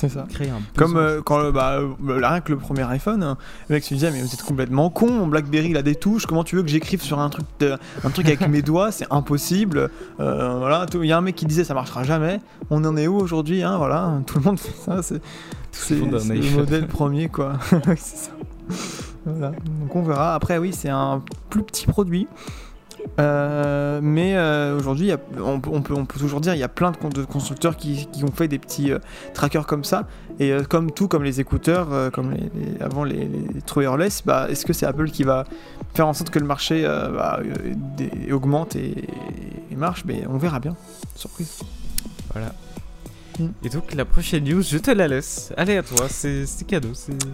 [0.00, 0.24] C'est ça.
[0.32, 3.36] Créer un Comme euh, quand le- bah, euh, rien que le premier iPhone, hein,
[3.68, 6.24] le mec se disait mais vous êtes complètement con, mon BlackBerry il a des touches,
[6.24, 9.06] comment tu veux que j'écrive sur un truc, de- un truc avec mes doigts, c'est
[9.10, 9.90] impossible.
[10.18, 12.40] Euh, voilà, il y a un mec qui disait ça marchera jamais.
[12.70, 15.20] On en est où aujourd'hui hein, Voilà, tout le monde fait ça, c'est
[15.94, 17.58] le modèle premier quoi.
[17.98, 18.30] Ça.
[19.26, 20.34] Voilà, donc on verra.
[20.34, 22.26] Après oui, c'est un plus petit produit.
[23.18, 27.24] Euh, mais euh, aujourd'hui, on, peut- toujours dire il y a plein de, con- de
[27.24, 28.98] constructeurs qui, ont fait des petits euh,
[29.34, 30.06] trackers comme ça.
[30.38, 32.34] Et comme tout, comme les écouteurs, comme
[32.80, 33.86] avant les, les true
[34.24, 35.44] bah, est-ce que c'est Apple qui va
[35.92, 37.40] faire en sorte que le marché bah,
[38.32, 39.04] augmente et,
[39.70, 40.04] et marche?
[40.06, 40.74] Mais on verra bien.
[41.14, 41.58] Surprise.
[42.32, 42.54] Voilà.
[43.64, 45.53] Et donc la prochaine news, je te la laisse.
[45.57, 46.90] Allez à toi, c'est cadeau.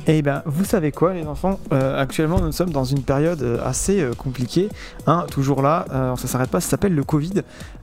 [0.06, 1.58] Eh ben, vous savez quoi, les enfants?
[1.72, 4.68] Euh, Actuellement, nous sommes dans une période euh, assez euh, compliquée.
[5.06, 7.42] Hein, toujours là, euh, ça s'arrête pas, ça s'appelle le Covid.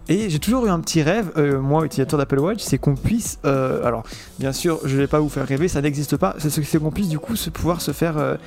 [0.10, 1.32] Et j'ai toujours eu un petit rêve,
[1.62, 3.40] moi, utilisateur d'Apple Watch, c'est qu'on puisse.
[3.46, 4.04] alors,
[4.38, 6.36] bien sûr, je vais pas vous faire rêver, ça n'existe pas.
[6.40, 8.38] C'est ce c'est qu'on puisse, du coup, se pouvoir se faire.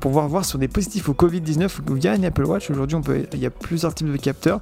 [0.00, 2.68] pouvoir voir sur des positifs au Covid-19 via une Apple Watch.
[2.68, 4.60] Aujourd'hui, on il y a plusieurs types de capteurs.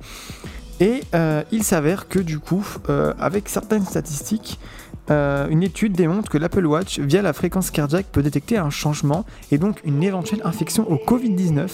[0.80, 4.58] Et euh, il s'avère que, du coup, euh, avec certaines statistiques,
[5.10, 9.26] euh, une étude démontre que l'Apple Watch, via la fréquence cardiaque, peut détecter un changement
[9.50, 11.68] et donc une éventuelle infection au Covid-19.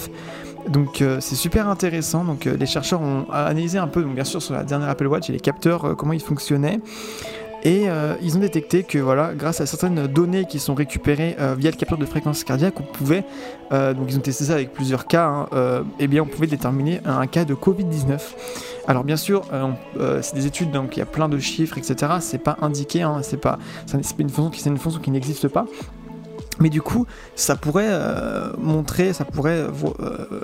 [0.68, 2.24] Donc c'est super intéressant.
[2.24, 5.30] Donc les chercheurs ont analysé un peu, donc bien sûr sur la dernière Apple Watch
[5.30, 6.80] et les capteurs, comment ils fonctionnaient.
[7.62, 11.54] Et euh, ils ont détecté que voilà, grâce à certaines données qui sont récupérées euh,
[11.58, 13.24] via le capteur de fréquence cardiaque, on pouvait,
[13.72, 16.46] euh, donc ils ont testé ça avec plusieurs cas, hein, euh, eh bien on pouvait
[16.46, 18.20] déterminer un cas de Covid-19.
[18.88, 19.42] Alors bien sûr,
[20.22, 22.12] c'est des études, donc il y a plein de chiffres, etc.
[22.20, 23.58] C'est pas indiqué, hein, c'est pas,
[24.18, 25.66] une fonction qui n'existe pas.
[26.60, 30.40] Mais du coup, ça pourrait euh, montrer, ça pourrait vo- euh,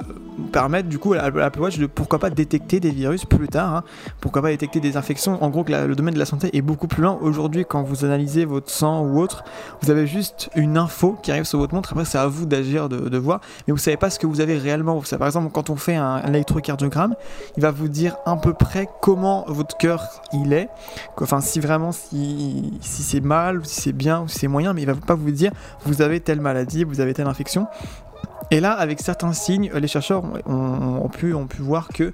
[0.53, 3.85] permettre du coup à l'Apple Watch de pourquoi pas détecter des virus plus tard, hein.
[4.20, 5.42] pourquoi pas détecter des infections.
[5.42, 7.18] En gros, que le domaine de la santé est beaucoup plus loin.
[7.20, 9.44] Aujourd'hui, quand vous analysez votre sang ou autre,
[9.81, 11.92] vous avez juste une info qui arrive sur votre montre.
[11.92, 14.59] Après, c'est à vous d'agir, de, voir, mais vous savez pas ce que vous avez
[14.59, 14.98] réellement.
[14.98, 17.14] Vous par exemple, quand on fait un, électrocardiogramme,
[17.57, 20.68] il va vous dire à peu près comment votre cœur il est.
[21.20, 24.72] Enfin, si vraiment si, si c'est mal, ou si c'est bien, ou si c'est moyen,
[24.72, 25.53] mais il va pas vous dire
[26.02, 27.66] avez telle maladie, vous avez telle infection.
[28.50, 32.12] Et là, avec certains signes, les chercheurs ont, pu voir que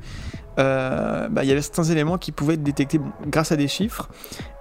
[0.59, 4.09] euh, bah, il y avait certains éléments qui pouvaient être détectés grâce à des chiffres.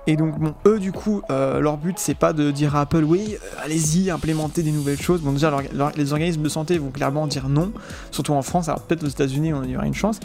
[0.10, 3.36] Et donc, eux, du coup, euh, leur but, c'est pas de dire à Apple, oui,
[3.36, 5.20] euh, allez-y, implémentez des nouvelles choses.
[5.20, 5.54] Bon, déjà,
[5.98, 7.74] les organismes de santé vont clairement dire non,
[8.12, 8.70] surtout en France.
[8.70, 10.22] Alors, peut-être aux États-Unis, on y aura une chance.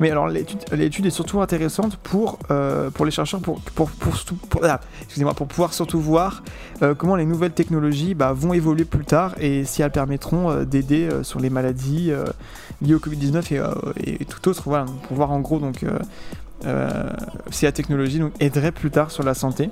[0.00, 2.38] Mais alors, l'étude est surtout intéressante pour,
[2.94, 6.42] pour les chercheurs, pour, pour, pour, ah, excusez-moi, pour pouvoir surtout voir
[6.96, 11.40] comment les nouvelles technologies bah, vont évoluer plus tard et si elles permettront d'aider sur
[11.40, 12.10] les maladies
[12.82, 13.72] liées au Covid-19 et, euh,
[14.04, 14.62] et tout autre.
[14.66, 15.98] Voilà, pour voir en gros donc, euh,
[16.64, 17.10] euh,
[17.50, 19.70] si la technologie donc, aiderait plus tard sur la santé.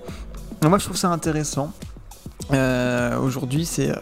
[0.61, 1.73] Donc, moi, je trouve ça intéressant.
[2.53, 3.93] Euh, aujourd'hui, c'est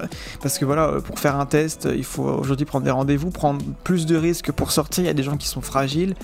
[0.41, 4.07] parce que voilà, pour faire un test, il faut aujourd'hui prendre des rendez-vous, prendre plus
[4.07, 5.05] de risques pour sortir.
[5.05, 6.15] Il y a des gens qui sont fragiles.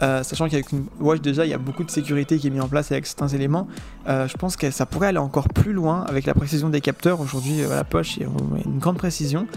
[0.00, 2.68] Sachant qu'avec une watch déjà il y a beaucoup de sécurité qui est mis en
[2.68, 3.66] place avec certains éléments
[4.06, 7.62] je pense que ça pourrait aller encore plus loin avec la précision des capteurs aujourd'hui
[7.68, 8.28] la poche il y a
[8.64, 9.48] une grande précision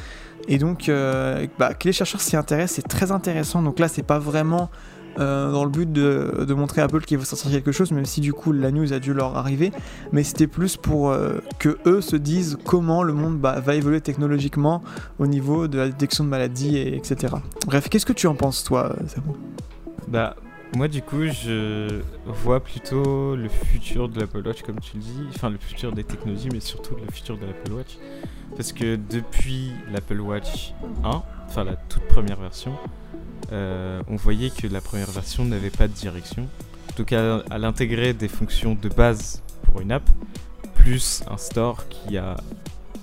[0.48, 4.04] et donc euh, bah, que les chercheurs s'y intéressent c'est très intéressant donc là c'est
[4.04, 4.70] pas vraiment
[5.20, 8.22] euh, dans le but de, montrer à Apple qu'il veut sortir quelque chose même si
[8.22, 9.72] du coup la news a dû leur arriver
[10.12, 14.00] mais c'était plus pour euh, que eux se disent comment le monde bah, va évoluer
[14.00, 14.82] technologiquement
[15.20, 18.64] au niveau de la détection de maladies et etc bref qu'est-ce que tu en penses
[18.64, 19.36] toi Samu
[20.08, 20.36] Bah,
[20.74, 25.24] Moi, du coup, je vois plutôt le futur de l'Apple Watch, comme tu le dis.
[25.36, 27.98] Enfin, le futur des technologies, mais surtout le futur de l'Apple Watch.
[28.56, 32.74] Parce que depuis l'Apple Watch 1, enfin la toute première version,
[33.52, 36.48] euh, on voyait que la première version n'avait pas de direction.
[36.96, 40.08] Tout cas, elle intégrait des fonctions de base pour une app,
[40.76, 42.36] plus un store qui a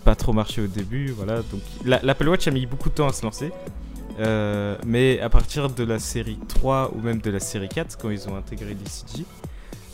[0.04, 1.10] pas trop marché au début.
[1.10, 3.50] Voilà, donc l'Apple Watch a mis beaucoup de temps à se lancer.
[4.20, 8.10] Euh, mais à partir de la série 3 ou même de la série 4, quand
[8.10, 9.24] ils ont intégré l'ECG,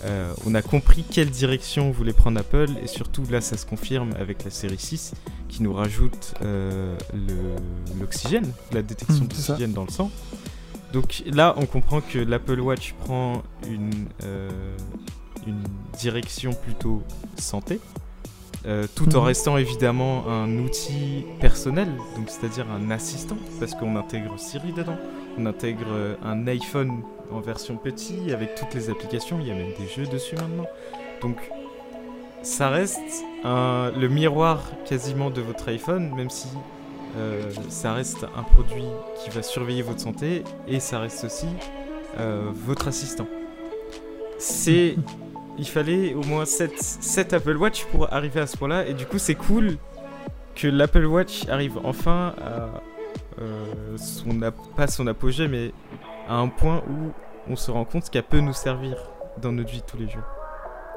[0.05, 4.13] euh, on a compris quelle direction voulait prendre Apple et surtout là ça se confirme
[4.19, 5.15] avec la série 6
[5.49, 6.97] qui nous rajoute euh,
[7.99, 10.11] l'oxygène, la détection mmh, d'oxygène dans le sang.
[10.93, 14.07] Donc là on comprend que l'Apple Watch prend une,
[15.47, 15.63] une
[15.99, 17.03] direction plutôt
[17.37, 17.81] santé,
[18.67, 19.27] euh, tout en mhm.
[19.27, 24.97] restant évidemment un outil personnel, donc c'est-à-dire un assistant, parce qu'on intègre Siri dedans,
[25.39, 29.55] on intègre euh, un iPhone en version petit avec toutes les applications, il y a
[29.55, 30.67] même des jeux dessus maintenant.
[31.21, 31.37] Donc
[32.43, 33.01] ça reste
[33.45, 36.49] le miroir quasiment de votre iPhone, même si
[37.17, 38.85] euh, ça reste un produit
[39.23, 41.49] qui va surveiller votre santé et ça reste aussi
[42.55, 43.27] votre assistant.
[44.39, 44.97] C'est
[45.59, 48.87] il fallait au moins 7, Apple Watch pour arriver à ce point-là.
[48.87, 49.77] Et du coup, c'est cool
[50.55, 52.69] que l'Apple Watch arrive enfin à
[53.41, 55.73] euh, pas son apogée, mais
[56.29, 57.13] à un point où
[57.51, 58.97] on se rend compte qu'elle peut nous servir
[59.39, 60.25] dans notre vie tous les jours.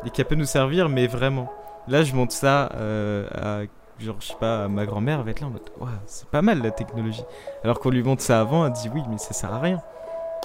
[0.06, 1.52] Et qu'elle peut nous servir, mais vraiment.
[1.88, 3.62] Là, je montre ça euh, à,
[4.04, 5.70] genre, je sais pas, à ma grand-mère, va être là en mode,
[6.06, 7.24] c'est pas mal la technologie.
[7.64, 9.82] Alors qu'on lui montre ça avant, elle dit oui, mais ça sert à rien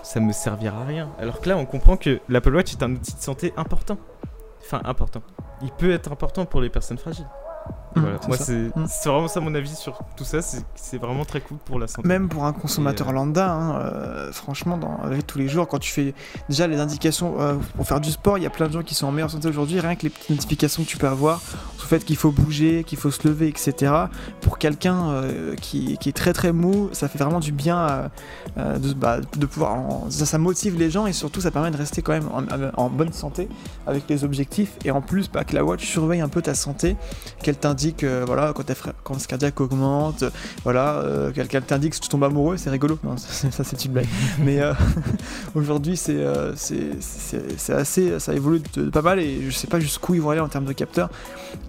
[0.02, 1.10] ça me servira à rien.
[1.18, 3.96] Alors que là, on comprend que l'Apple Watch est un outil de santé important.
[4.60, 5.22] Enfin, important.
[5.62, 7.28] Il peut être important pour les personnes fragiles.
[7.94, 8.86] Mmh, moi, mmh.
[8.86, 10.38] c'est vraiment ça mon avis sur tout ça.
[10.74, 12.08] C'est vraiment très cool pour la santé.
[12.08, 15.78] Même pour un consommateur euh, lambda, hein, euh, franchement, dans avec tous les jours, quand
[15.78, 16.14] tu fais
[16.48, 18.94] déjà les indications euh, pour faire du sport, il y a plein de gens qui
[18.94, 19.78] sont en meilleure santé aujourd'hui.
[19.80, 21.40] Rien que les petites notifications que tu peux avoir
[21.76, 23.92] sur le fait qu'il faut bouger, qu'il faut se lever, etc.
[24.40, 25.22] Pour quelqu'un
[25.60, 28.10] qui, qui, est très très mou, ça fait vraiment du bien
[28.56, 29.76] de, bah, de, pouvoir.
[30.08, 32.28] Ça, ça, motive les gens et surtout ça permet de rester quand même
[32.76, 33.48] en, bonne santé
[33.86, 34.72] avec les objectifs.
[34.84, 36.96] Et en plus, bah, que la watch surveille un peu ta santé,
[37.42, 40.24] qu'elle t'indique que voilà, quand ta fréquence cardiaque augmente,
[40.62, 42.98] voilà, euh, quelqu'un t'indique que tu tombes amoureux, c'est rigolo.
[43.02, 44.06] Non, ça, c'est une blague.
[44.38, 44.72] Mais euh,
[45.56, 50.14] aujourd'hui, euh, c'est c'est assez, ça évolue de, pas mal et je sais pas jusqu'où
[50.14, 51.10] ils vont aller en termes de capteurs.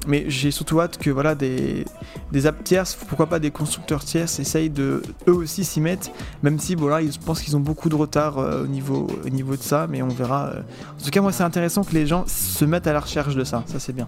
[0.08, 1.86] Mais j'ai surtout hâte que voilà des,
[2.32, 6.12] des apps tierces, pourquoi pas des constructeurs tierces, essayent de eux aussi s'y mettre,
[6.44, 9.62] même si voilà, ils pensent qu'ils ont beaucoup de retard au niveau au niveau de
[9.62, 10.52] ça, mais on verra.
[11.00, 13.44] En tout cas, moi, c'est intéressant que les gens se mettent à la recherche de
[13.44, 13.64] ça.
[13.68, 14.08] Ça, c'est bien.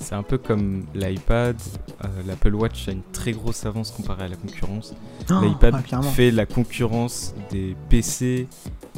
[0.00, 1.56] C'est un peu comme l'iPad,
[2.04, 4.94] euh, l'Apple Watch a une très grosse avance comparée à la concurrence.
[5.28, 5.74] Oh, L'iPad
[6.14, 8.46] fait la concurrence des PC,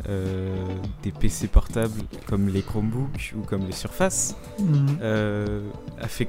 [0.09, 0.55] euh,
[1.03, 4.37] des PC portables comme les Chromebooks ou comme les Surface.
[4.59, 4.99] Mhm.
[5.01, 5.63] Euh,
[6.01, 6.29] a fait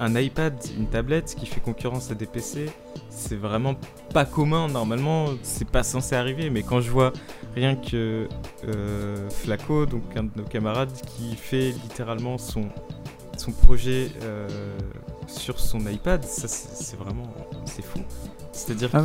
[0.00, 2.66] un iPad, une tablette qui fait concurrence à des PC.
[3.10, 3.76] C'est vraiment
[4.12, 6.50] pas commun normalement, c'est pas censé arriver.
[6.50, 7.12] Mais quand je vois
[7.54, 8.28] rien que
[9.30, 12.68] Flaco, donc un de nos camarades, qui fait littéralement son
[13.40, 14.48] son projet euh,
[15.26, 17.32] sur son iPad, ça c'est vraiment
[17.64, 18.00] c'est fou.
[18.52, 19.04] C'est-à-dire ah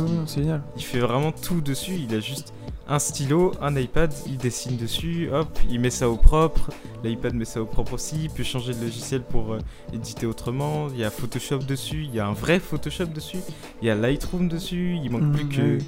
[0.74, 1.94] qu'il fait vraiment tout dessus.
[1.94, 2.52] Il a juste
[2.88, 6.70] un stylo, un iPad, il dessine dessus, hop, il met ça au propre.
[7.02, 8.24] L'iPad met ça au propre aussi.
[8.24, 9.58] Il peut changer de logiciel pour euh,
[9.92, 10.88] éditer autrement.
[10.90, 13.38] Il y a Photoshop dessus, il y a un vrai Photoshop dessus,
[13.80, 14.98] il y a Lightroom dessus.
[15.02, 15.78] Il manque mmh, plus que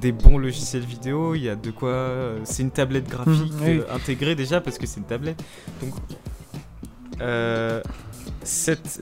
[0.00, 1.34] des bons logiciels vidéo.
[1.34, 1.90] Il y a de quoi.
[1.90, 5.42] Euh, c'est une tablette graphique mmh, intégrée déjà parce que c'est une tablette.
[5.80, 5.94] Donc
[7.22, 7.80] euh,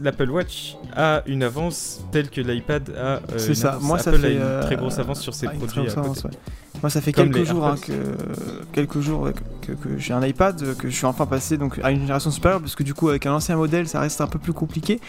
[0.03, 3.01] l'Apple Watch a une avance telle que l'iPad a.
[3.01, 3.79] Euh, c'est ça.
[3.81, 5.89] Moi, ça fait une très grosse avance sur ses ah, produits.
[6.83, 7.93] Moi, ça fait quelques jours, hein, que,
[8.73, 9.29] quelques jours
[9.63, 12.75] que, j'ai un iPad, que je suis enfin passé donc, à une génération supérieure, parce
[12.75, 15.01] que du coup, avec un ancien modèle, ça reste un peu plus compliqué.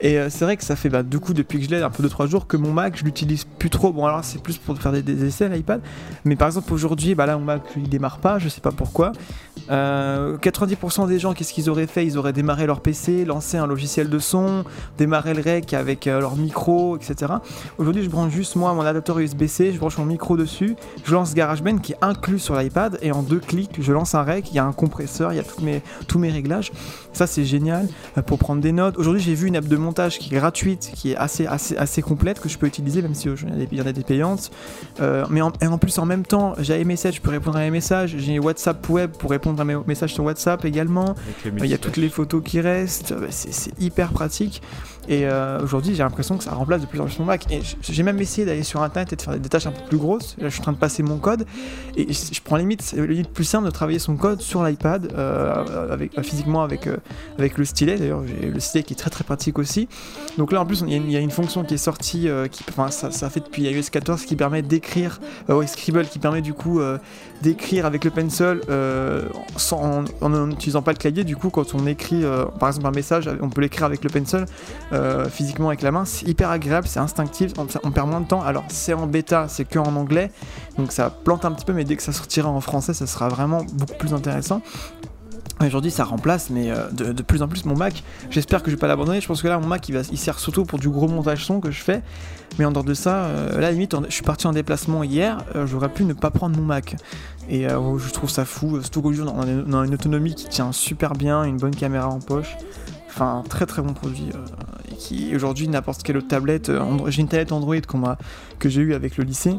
[0.00, 1.90] Et euh, c'est vrai que ça fait bah, du coup, depuis que je l'ai, un
[1.90, 3.92] peu de 3 jours, que mon Mac, je l'utilise plus trop.
[3.92, 5.80] Bon, alors c'est plus pour faire des, essais, l'iPad.
[6.24, 9.12] Mais par exemple, aujourd'hui, bah, là, mon Mac, il démarre pas, je sais pas pourquoi.
[9.68, 12.04] 90% euh, des gens, qu'est-ce qu'ils auraient fait?
[12.04, 14.64] Ils auraient démarré leur PC, lancé un logiciel de son,
[14.98, 17.32] démarré le rec avec euh, leur micro, etc.
[17.78, 21.34] Aujourd'hui, je branche juste moi mon adapteur USB-C, je branche mon micro dessus, je lance
[21.34, 24.56] GarageBand qui est inclus sur l'iPad et en deux clics, je lance un rec, il
[24.56, 26.72] y a un compresseur, il y a tous mes, tous mes réglages.
[27.12, 27.88] Ça, c'est génial
[28.18, 28.98] euh, pour prendre des notes.
[28.98, 32.02] Aujourd'hui, j'ai vu une app de montage qui est gratuite, qui est assez, assez, assez
[32.02, 34.50] complète, que je peux utiliser, même si il y en a des payantes.
[35.30, 37.70] mais en, et en plus, en même temps, j'ai iMessage, je peux répondre à mes
[37.70, 41.14] messages, j'ai WhatsApp Web pour répondre à mes messages sur WhatsApp également.
[41.44, 43.14] Il y a toutes les photos qui restent.
[43.30, 44.60] C'est hyper pratique.
[45.08, 47.50] Et euh, aujourd'hui, j'ai l'impression que ça remplace de plus en plus mon Mac.
[47.50, 49.98] Et j'ai même essayé d'aller sur internet et de faire des tâches un peu plus
[49.98, 50.36] grosses.
[50.38, 51.46] Là, je suis en train de passer mon code.
[51.96, 56.18] Et je prends limite, limite plus simple de travailler son code sur l'iPad, euh, avec,
[56.18, 56.96] euh, physiquement avec, euh,
[57.38, 57.96] avec le stylet.
[57.96, 59.88] D'ailleurs, j'ai le stylet qui est très très pratique aussi.
[60.38, 63.30] Donc là, en plus, il y, a une- fonction qui est sortie, qui, enfin, ça,
[63.30, 66.80] fait depuis iOS 14, qui permet d'écrire, ouais, Scribble, qui permet du coup
[67.42, 71.24] d'écrire avec le pencil euh, sans, en, n'utilisant pas le clavier.
[71.24, 74.10] Du coup, quand on écrit, euh, par exemple, un message, on peut l'écrire avec le
[74.10, 74.46] pencil
[74.92, 76.04] euh, physiquement avec la main.
[76.04, 78.42] C'est hyper agréable, c'est instinctif, on, on perd moins de temps.
[78.42, 80.30] Alors, c'est en bêta, c'est que en anglais,
[80.78, 83.28] donc ça plante un petit peu, mais dès que ça sortira en français, ça sera
[83.28, 84.62] vraiment beaucoup plus intéressant.
[85.64, 88.04] Aujourd'hui, ça remplace, mais euh, de, plus en plus mon Mac.
[88.28, 89.22] J'espère que je vais pas l'abandonner.
[89.22, 91.46] Je pense que là, mon Mac, il, va, il sert surtout pour du gros montage
[91.46, 92.02] son que je fais.
[92.58, 95.38] Mais en dehors de ça, euh, là, limite, je suis parti en déplacement hier.
[95.54, 96.96] euh, J'aurais pu ne pas prendre mon Mac.
[97.48, 98.80] Et euh, je trouve ça fou.
[98.82, 102.18] Surtout qu'aujourd'hui, on on a une autonomie qui tient super bien, une bonne caméra en
[102.18, 102.54] poche.
[103.08, 104.28] Enfin, très très bon produit.
[104.92, 106.70] et qui aujourd'hui, n'importe quelle autre tablette.
[107.06, 107.76] J'ai une tablette Android
[108.58, 109.56] que j'ai eue avec le lycée.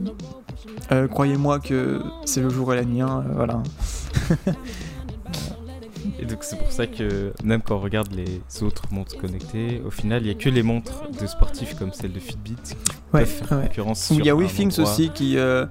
[1.10, 3.02] Croyez-moi que c'est le jour et la nuit.
[3.02, 3.64] hein, voilà.
[6.20, 9.92] Et donc c'est pour ça que même quand on regarde les autres montres connectées, au
[9.92, 12.74] final il y a que les montres de sportifs comme celle de Fitbit qui
[13.14, 13.64] Ouais, peuvent faire ouais.
[13.68, 15.66] concurrence il y a WeThings aussi qui, euh,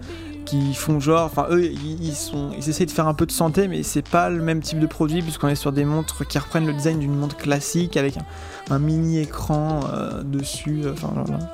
[0.44, 3.68] qui font genre, enfin eux ils, sont, ils essayent de faire un peu de santé
[3.68, 6.66] mais c'est pas le même type de produit puisqu'on est sur des montres qui reprennent
[6.66, 8.24] le design d'une montre classique avec un,
[8.70, 11.52] un mini écran euh, dessus, euh, enfin voilà,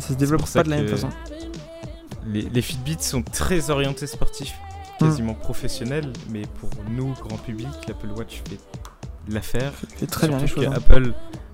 [0.00, 1.08] ça se développe pas de la même façon.
[2.26, 4.54] Les, les Fitbits sont très orientés sportifs.
[4.98, 8.58] Quasiment professionnels, mais pour nous, grand public, l'Apple Watch fait
[9.28, 9.72] l'affaire.
[9.96, 10.66] C'est très bien les choses.
[10.66, 10.72] hein.
[10.74, 11.12] Apple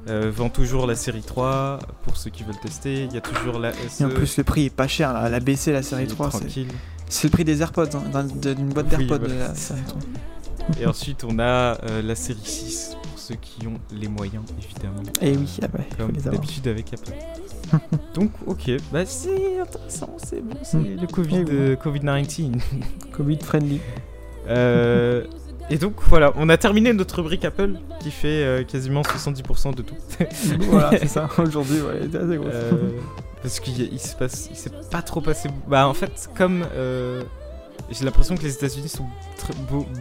[0.08, 3.04] euh, vend toujours la série 3 pour ceux qui veulent tester.
[3.04, 4.02] Il y a toujours la SE.
[4.02, 5.28] Et en plus le prix est pas cher, là.
[5.28, 6.68] la BC la série qui est 3 c'est- tranquille.
[7.08, 9.48] c'est le prix des AirPods, hein, d'un- d'une boîte d'AirPods voilà.
[9.48, 10.00] la série 3.
[10.80, 11.42] Et ensuite, on a
[11.84, 15.02] euh, la série 6 pour ceux qui ont les moyens, évidemment.
[15.20, 15.66] Et oui, ah
[15.98, 17.12] Comme d'habitude avec Apple.
[18.14, 21.00] Donc, ok, bah c'est intéressant, c'est bon, c'est Mm.
[21.00, 22.60] le Covid, euh, Covid-19.
[23.12, 23.80] Covid friendly.
[24.48, 25.24] Euh,
[25.70, 29.82] et donc voilà, on a terminé notre rubrique Apple qui fait euh, quasiment 70% de
[29.82, 29.94] tout.
[30.70, 31.28] voilà, c'est ça.
[31.38, 32.48] Aujourd'hui, ouais, c'est assez gros.
[33.42, 35.48] Parce qu'il se passe, il s'est pas trop passé.
[35.68, 36.64] Bah en fait, comme
[37.90, 39.06] j'ai l'impression que les États-Unis sont
[39.36, 39.52] très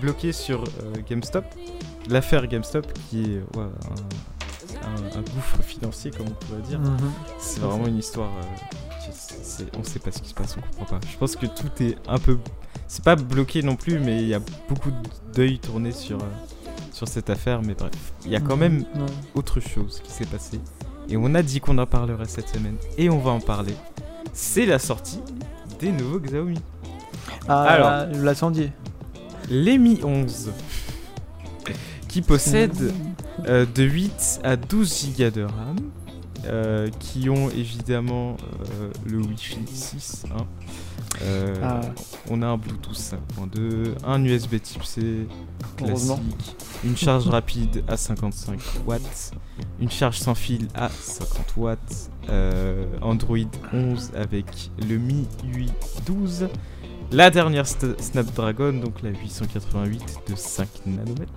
[0.02, 0.64] bloqués sur
[1.10, 1.46] GameStop,
[2.10, 4.33] l'affaire GameStop qui est ouais, un,
[4.86, 6.80] un- un gouffre financier comme on pourrait dire.
[6.80, 6.98] Mhm.
[7.40, 8.30] C'est vraiment une histoire.
[8.30, 11.06] euh, c'est- on sait pas ce qui se passe, on comprend pas.
[11.12, 12.38] Je pense que tout est un peu.
[12.88, 14.90] C'est pas bloqué non plus, mais il y a beaucoup
[15.34, 16.28] d'œil tourné sur, euh,
[16.92, 17.62] sur cette affaire.
[17.62, 17.92] Mais bref,
[18.26, 19.06] il y a quand même Non.
[19.36, 20.60] autre chose qui s'est passé.
[21.10, 22.76] Et on a dit qu'on en parlerait cette semaine.
[22.98, 23.74] Et on va en parler.
[24.32, 25.20] C'est la sortie
[25.80, 26.60] des nouveaux Xiaomi.
[27.48, 27.90] Ah, Alors.
[27.90, 28.72] là, l'attendiez.
[29.50, 30.52] Les Mi 11.
[32.08, 32.94] Qui possèdent
[33.48, 35.78] euh, de 8 à 12 Go de RAM.
[36.46, 38.36] euh, qui ont évidemment
[38.82, 40.26] euh, le Wi-Fi 6.
[40.38, 40.46] hein.
[41.62, 41.80] Ah.
[42.30, 45.28] On a un Bluetooth 5.2, un USB Type C
[45.78, 49.32] classique, une charge rapide à 55 watts,
[49.80, 52.10] une charge sans fil à 50 watts,
[53.02, 53.38] Android
[53.72, 54.46] 11 avec
[54.90, 55.72] le Mi 8
[56.06, 56.48] 12,
[57.12, 61.32] la dernière Snapdragon, donc la 888 de 5 nanomètres.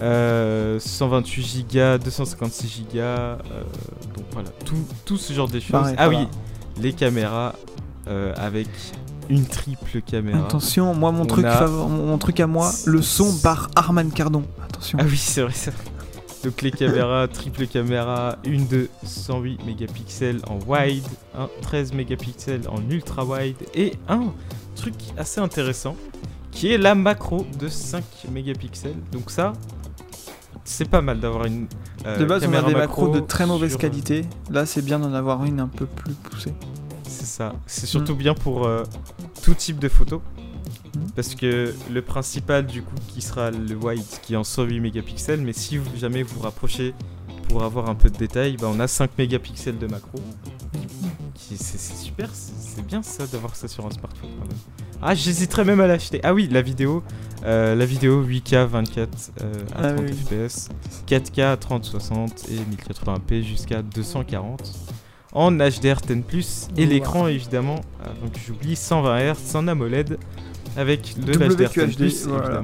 [0.00, 3.36] Euh, 128 Go, 256 Go, euh,
[4.16, 4.74] donc voilà, tout,
[5.04, 5.70] tout ce genre de choses.
[5.70, 6.20] Pareil, ah voilà.
[6.24, 7.54] oui, les caméras
[8.08, 8.68] euh, avec
[9.28, 10.40] une triple caméra.
[10.46, 13.70] Attention, moi mon On truc, a- favor- mon mon truc à moi, le son par
[13.76, 14.42] Arman Cardon.
[14.64, 14.98] Attention.
[15.00, 15.84] Ah oui, c'est vrai, c'est vrai.
[16.42, 21.04] Donc les caméras, triple caméra, une de 108 mégapixels en wide,
[21.38, 24.32] un 13 mégapixels en ultra wide et un
[24.74, 25.94] truc assez intéressant
[26.50, 28.02] qui est la macro de 5
[28.32, 28.96] mégapixels.
[29.12, 29.52] Donc ça,
[30.64, 31.66] c'est pas mal d'avoir une
[32.06, 34.24] euh, de base, on a des macros de macro très mauvaise sur- qualité.
[34.50, 36.52] Là, c'est bien d'en avoir une un peu plus poussée.
[37.04, 37.54] C'est ça.
[37.66, 37.86] C'est Mm.
[37.86, 38.84] surtout bien pour euh,
[39.42, 40.20] tout type de photos.
[40.94, 41.00] Mm.
[41.16, 45.40] Parce que le principal, du coup, qui sera le wide, qui est en 108 mégapixels,
[45.40, 46.94] mais si vous, jamais vous rapprochez
[47.48, 50.18] pour avoir un peu de détails, bah, on a 5 mégapixels de macro.
[51.54, 54.56] C'est super, c'est bien ça d'avoir ça sur un smartphone quand même.
[55.02, 56.20] Ah, j'hésiterais même à l'acheter.
[56.22, 57.02] Ah oui, la vidéo,
[57.44, 60.48] euh, la vidéo 8K 24 euh, à Ah 30 oui.
[60.48, 60.68] fps,
[61.06, 64.72] 4K 3060 et 1080p jusqu'à 240
[65.34, 70.18] en HDR10+, et l'écran évidemment, avant que j'oublie, 120 Hz en AMOLED
[70.76, 72.62] avec WQHD, l'HDR10+, voilà.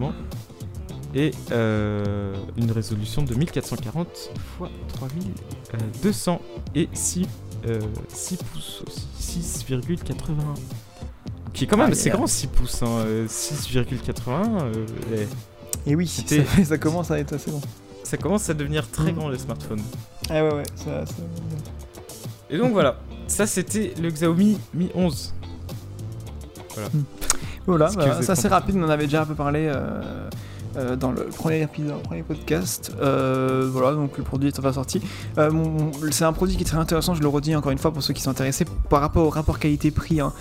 [1.15, 4.07] Et euh, une résolution de 1440
[4.61, 6.41] x 3200
[6.75, 7.27] et 6,
[7.67, 10.15] euh, 6 pouces aussi, 6,81.
[11.55, 14.63] Qui est quand même Aïe, assez grand 6 pouces, hein, euh, 6,81.
[14.63, 17.61] euh, eh, Et oui, C'était- ça, ça commence à être assez bon.
[18.05, 19.17] ça commence à devenir très Mm.
[19.17, 19.81] grand les smartphones.
[20.29, 21.07] Ah ouais, ouais, ça.
[21.07, 21.15] ça-
[22.51, 25.33] Et donc voilà, ça c'était le Xiaomi Mi 11.
[26.75, 26.89] Voilà.
[27.67, 30.29] Voilà, Ce que bah, vous c'est rapide, on en avait déjà un peu parlé euh,
[30.77, 32.93] euh, dans le premier épisode, premier podcast.
[33.01, 35.01] Euh, voilà, donc le produit est enfin sorti.
[35.39, 35.51] Euh,
[36.11, 38.15] c'est un produit qui est très intéressant, je le redis encore une fois pour ceux
[38.15, 40.21] qui sont intéressés par rapport au rapport qualité-prix.
[40.21, 40.33] hein.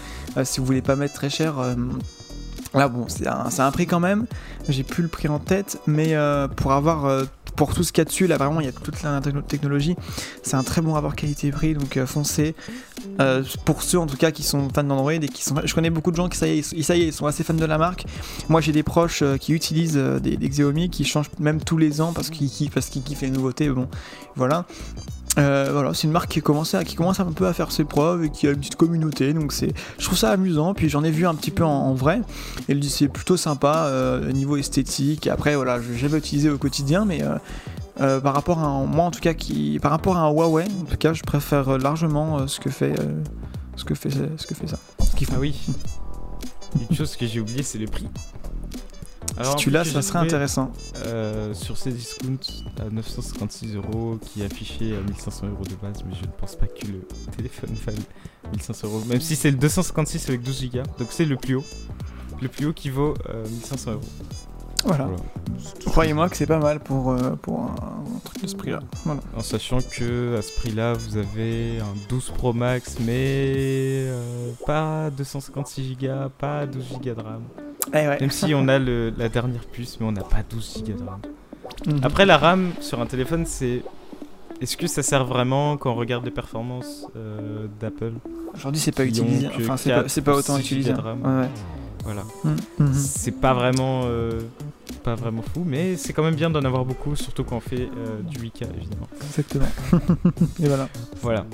[0.43, 1.55] Si vous voulez pas mettre très cher.
[2.73, 4.25] Là, bon, c'est un, un prix quand même.
[4.67, 6.15] J'ai plus le prix en tête, mais
[6.57, 7.25] pour avoir
[7.57, 9.41] pour tout ce qu'il y a dessus, là vraiment, il y a toute la techno-
[9.41, 9.95] technologie.
[10.43, 12.55] C'est un très bon rapport qualité-prix, donc euh, foncez.
[13.19, 15.89] Euh, pour ceux en tout cas qui sont fans d'Android et qui sont, je connais
[15.89, 18.05] beaucoup de gens qui ça y est, ils, sont assez fans de la marque.
[18.47, 21.99] Moi, j'ai des proches euh, qui utilisent des, des Xiaomi, qui changent même tous les
[21.99, 23.69] ans parce qu'ils kiffent, parce qu'ils kiffent les nouveautés.
[23.69, 23.89] Bon,
[24.35, 24.65] voilà.
[25.37, 28.47] Euh, voilà, c'est une marque qui commence, un peu à faire ses preuves et qui
[28.47, 30.73] a une petite communauté, donc c'est, je trouve ça amusant.
[30.73, 32.21] Puis j'en ai vu un petit peu en, vrai,
[32.69, 35.27] et c'est plutôt sympa euh, niveau esthétique.
[35.27, 37.21] Après, voilà, je n'ai jamais utilisé au quotidien, mais
[38.01, 39.33] euh, par rapport à un- moi en tout cas,
[39.81, 42.95] par rapport à un Huawei, en tout cas, je préfère largement ce que fait,
[43.75, 44.79] ce que fait, ce que fait ça.
[45.31, 45.55] Ah oui.
[46.89, 48.07] Une chose que j'ai oublié, c'est le prix.
[49.39, 50.71] Alors, si tu l'as, ça serait intéressant.
[51.05, 56.03] euh, sur ces discounts à 956 euros qui est affiché à 1500 euros de base,
[56.07, 57.01] mais je ne pense pas que le
[57.37, 57.95] téléphone vaille
[58.53, 59.01] 1500 euros.
[59.07, 61.63] Même si c'est le 256 avec 12 Go, donc c'est le plus haut.
[62.41, 64.01] Le plus haut qui vaut euh, 1500 euros.
[64.85, 65.05] Voilà.
[65.05, 65.21] Voilà.
[65.87, 67.75] Croyez-moi que c'est pas mal pour, euh, pour un,
[68.15, 68.79] un truc de ce prix-là.
[69.05, 69.21] Voilà.
[69.35, 75.09] En sachant que à ce prix-là, vous avez un 12 Pro Max, mais euh, pas
[75.09, 76.07] 256 Go,
[76.37, 77.41] pas 12 Go de RAM.
[77.93, 78.17] Eh ouais.
[78.19, 81.03] Même si on a le- la dernière puce, mais on n'a pas 12 Go de
[81.03, 81.19] RAM.
[81.87, 81.99] Mhm.
[82.03, 83.81] Après, la RAM sur un téléphone, c'est.
[84.59, 88.13] Est-ce que ça sert vraiment quand on regarde les performances euh, d'Apple?
[88.55, 89.47] Aujourd'hui, c'est pas utilisé.
[89.55, 90.91] Enfin, c'est pas, 4 c'est pas autant 6 utilisé.
[90.93, 91.49] Ouais, ouais.
[92.03, 92.23] Voilà.
[92.43, 92.55] Mhm.
[92.79, 92.93] Mhm.
[92.93, 94.01] C'est pas vraiment.
[94.05, 94.41] euh,
[95.03, 97.87] pas vraiment fou, mais c'est quand même bien d'en avoir beaucoup, surtout quand on fait
[97.97, 99.07] euh, du 8K évidemment.
[99.25, 99.67] Exactement.
[100.61, 100.89] Et voilà.
[101.21, 101.45] Voilà.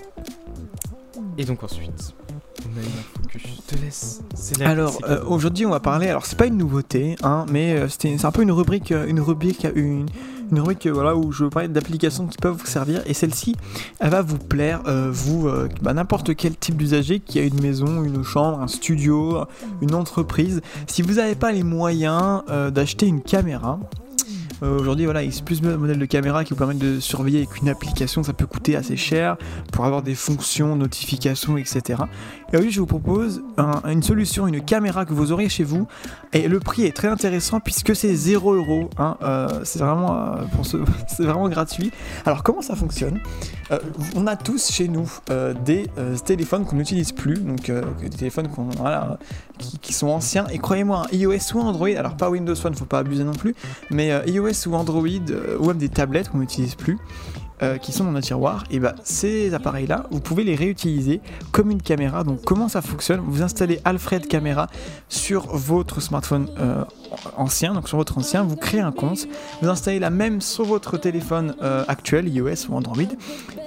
[1.37, 2.15] Et donc ensuite,
[3.31, 4.21] que je te laisse.
[4.35, 6.07] C'est la Alors euh, aujourd'hui on va parler.
[6.07, 9.07] Alors c'est pas une nouveauté, hein, mais euh, c'était c'est un peu une rubrique, euh,
[9.07, 10.05] une rubrique, une,
[10.51, 13.01] une rubrique voilà où je parler d'applications qui peuvent vous servir.
[13.05, 13.55] Et celle-ci,
[13.99, 15.49] elle va vous plaire, euh, vous,
[15.81, 19.45] bah, n'importe quel type d'usager qui a une maison, une chambre, un studio,
[19.81, 20.61] une entreprise.
[20.87, 23.79] Si vous n'avez pas les moyens d'acheter une caméra.
[24.61, 27.57] Aujourd'hui, voilà, il existe plus de modèles de caméra qui vous permettent de surveiller avec
[27.61, 28.23] une application.
[28.23, 29.35] Ça peut coûter assez cher
[29.73, 32.03] pour avoir des fonctions, notifications, etc.
[32.53, 35.87] Aujourd'hui, je vous propose un- une solution, une caméra que vous aurez chez vous.
[36.33, 38.91] Et le prix est très intéressant puisque c'est 0 euros.
[38.99, 40.41] hein, euh, c'est vraiment, euh,
[41.19, 41.91] vraiment gratuit.
[42.27, 43.19] Alors, comment ça fonctionne?
[43.71, 43.79] Euh,
[44.15, 45.09] On a tous chez nous
[45.65, 45.87] des
[46.25, 48.49] téléphones qu'on n'utilise plus, donc des téléphones
[49.57, 50.45] qui, qui sont anciens.
[50.51, 53.55] Et croyez-moi, iOS ou Android, alors pas Windows Phone, faut pas abuser non plus,
[53.89, 55.07] mais iOS ou Android,
[55.59, 56.99] ou même des tablettes qu'on n'utilise plus.
[57.61, 61.71] Euh, qui sont dans un tiroir, et bah ces appareils-là, vous pouvez les réutiliser comme
[61.71, 62.23] une caméra.
[62.23, 63.21] Donc comment ça fonctionne?
[63.25, 64.67] Vous installez Alfred Camera
[65.09, 66.83] sur votre smartphone euh,
[67.37, 69.27] ancien, donc sur votre ancien, vous créez un compte,
[69.61, 73.03] vous installez la même sur votre téléphone euh, actuel, iOS ou Android,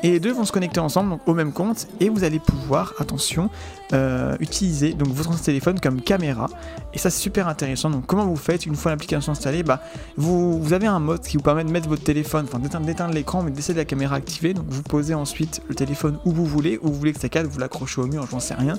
[0.02, 2.94] et les deux vont se connecter ensemble donc, au même compte, et vous allez pouvoir,
[2.98, 3.50] attention,
[3.92, 6.48] euh, utiliser donc votre téléphone comme caméra.
[6.94, 7.90] Et ça c'est super intéressant.
[7.90, 9.62] Donc comment vous faites une fois l'application installée?
[9.62, 9.82] Bah,
[10.16, 13.42] vous, vous avez un mode qui vous permet de mettre votre téléphone, enfin d'éteindre, l'écran,
[13.42, 14.54] mais de la caméra activée.
[14.54, 17.48] Donc vous posez ensuite le téléphone où vous voulez, où vous voulez que ça cadre,
[17.48, 18.78] vous l'accrochez au mur, j'en sais rien.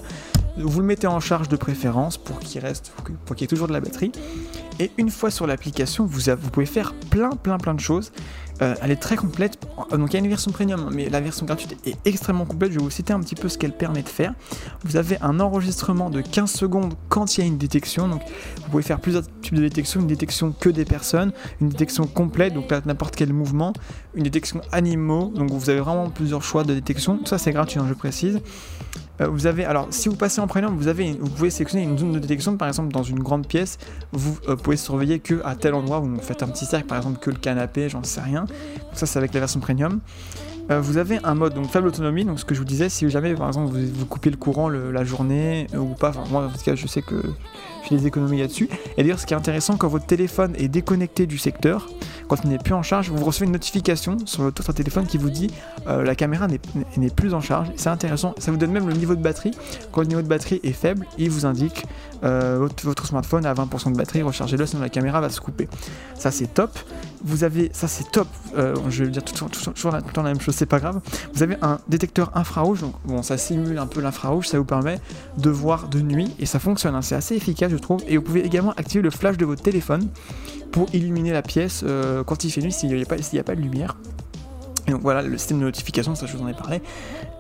[0.58, 2.92] Vous le mettez en charge de préférence pour qu'il reste,
[3.26, 4.12] pour qu'il y ait toujours de la batterie.
[4.80, 6.22] Et une fois sur l'application, vous,
[6.52, 8.12] pouvez faire plein, plein, plein de choses.
[8.62, 9.60] Euh, elle est très complète.
[9.92, 12.72] Donc il y a une version premium, mais la version gratuite est extrêmement complète.
[12.72, 14.34] Je vais vous citer un petit peu ce qu'elle permet de faire.
[14.84, 18.08] Vous avez un enregistrement de 15 secondes quand il y a une détection.
[18.08, 18.22] Donc
[18.58, 20.02] vous pouvez faire plusieurs types de détection.
[20.02, 23.74] Une détection que des personnes, une détection complète, donc n'importe quel mouvement,
[24.16, 25.32] une détection animaux.
[25.36, 27.18] Donc vous avez vraiment plusieurs choix de détection.
[27.18, 28.42] Tout ça c'est gratuit, hein, je précise.
[29.22, 31.98] Euh, vous avez alors si vous passez en premium, vous avez vous pouvez sélectionner une
[31.98, 33.78] zone de détection par exemple dans une grande pièce,
[34.12, 37.20] vous euh, pouvez surveiller que à tel endroit vous faites un petit cercle par exemple
[37.20, 38.42] que le canapé, j'en sais rien.
[38.42, 40.00] Donc ça c'est avec la version premium.
[40.70, 43.10] Euh, vous avez un mode donc faible autonomie, donc ce que je vous disais, si
[43.10, 46.64] jamais par exemple vous, coupez le courant la journée ou pas, enfin moi en tout
[46.64, 47.16] cas je sais que
[47.90, 48.70] je fais des économies là-dessus.
[48.98, 51.88] Et d'ailleurs ce qui est intéressant quand votre téléphone est déconnecté du secteur,
[52.28, 55.30] quand il n'est plus en charge, vous recevez une notification sur votre téléphone qui vous
[55.30, 55.50] dit
[55.88, 57.70] euh, la caméra n'est- plus en charge.
[57.78, 59.52] C'est intéressant, ça vous donne même le niveau de batterie.
[59.94, 61.86] Quand le niveau de batterie est faible, il vous indique
[62.24, 65.70] euh, votre, smartphone a 20% de batterie, rechargez-le sinon la caméra va se couper.
[66.18, 66.78] Ça c'est top.
[67.24, 68.28] Vous avez, ça c'est top,
[68.58, 69.50] euh, je vais dire toujours
[69.92, 71.00] la- tout le temps la même chose, c'est pas grave.
[71.34, 75.00] Vous avez un détecteur infrarouge, donc bon, ça simule un peu l'infrarouge, ça vous permet
[75.38, 78.04] de voir de nuit et ça fonctionne, hein, c'est assez efficace trouve.
[78.08, 80.08] Et vous pouvez également activer le flash de votre téléphone
[80.72, 83.62] pour illuminer la pièce euh, quand il fait nuit s'il n'y a, a pas de
[83.62, 83.98] lumière.
[84.88, 86.82] Et donc voilà, le système de notification, ça je vous en ai parlé.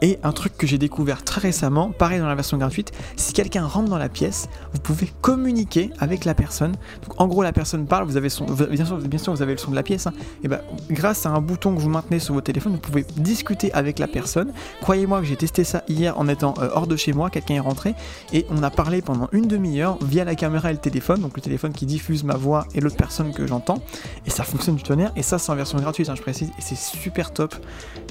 [0.01, 3.65] Et un truc que j'ai découvert très récemment, pareil dans la version gratuite, si quelqu'un
[3.65, 6.73] rentre dans la pièce, vous pouvez communiquer avec la personne.
[7.03, 9.53] Donc en gros, la personne parle, vous avez son, bien sûr, bien sûr, vous avez
[9.53, 10.07] le son de la pièce.
[10.07, 10.13] hein.
[10.43, 10.59] et ben,
[10.91, 14.07] grâce à un bouton que vous maintenez sur votre téléphone, vous pouvez discuter avec la
[14.07, 14.51] personne.
[14.81, 17.59] Croyez-moi que j'ai testé ça hier en étant euh, hors de chez moi, quelqu'un est
[17.59, 17.95] rentré
[18.33, 21.41] et on a parlé pendant une demi-heure via la caméra et le téléphone, donc le
[21.41, 23.81] téléphone qui diffuse ma voix et l'autre personne que j'entends,
[24.25, 25.11] et ça fonctionne du tonnerre.
[25.15, 27.55] Et ça, c'est en version gratuite, hein, je précise, et c'est super top.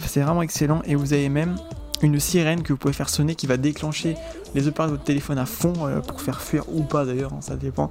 [0.06, 0.82] C'est vraiment excellent.
[0.86, 1.56] Et vous avez même
[2.02, 4.16] une sirène que vous pouvez faire sonner qui va déclencher
[4.54, 7.40] les opérateurs de votre téléphone à fond euh, pour faire fuir ou pas d'ailleurs, hein,
[7.40, 7.90] ça dépend.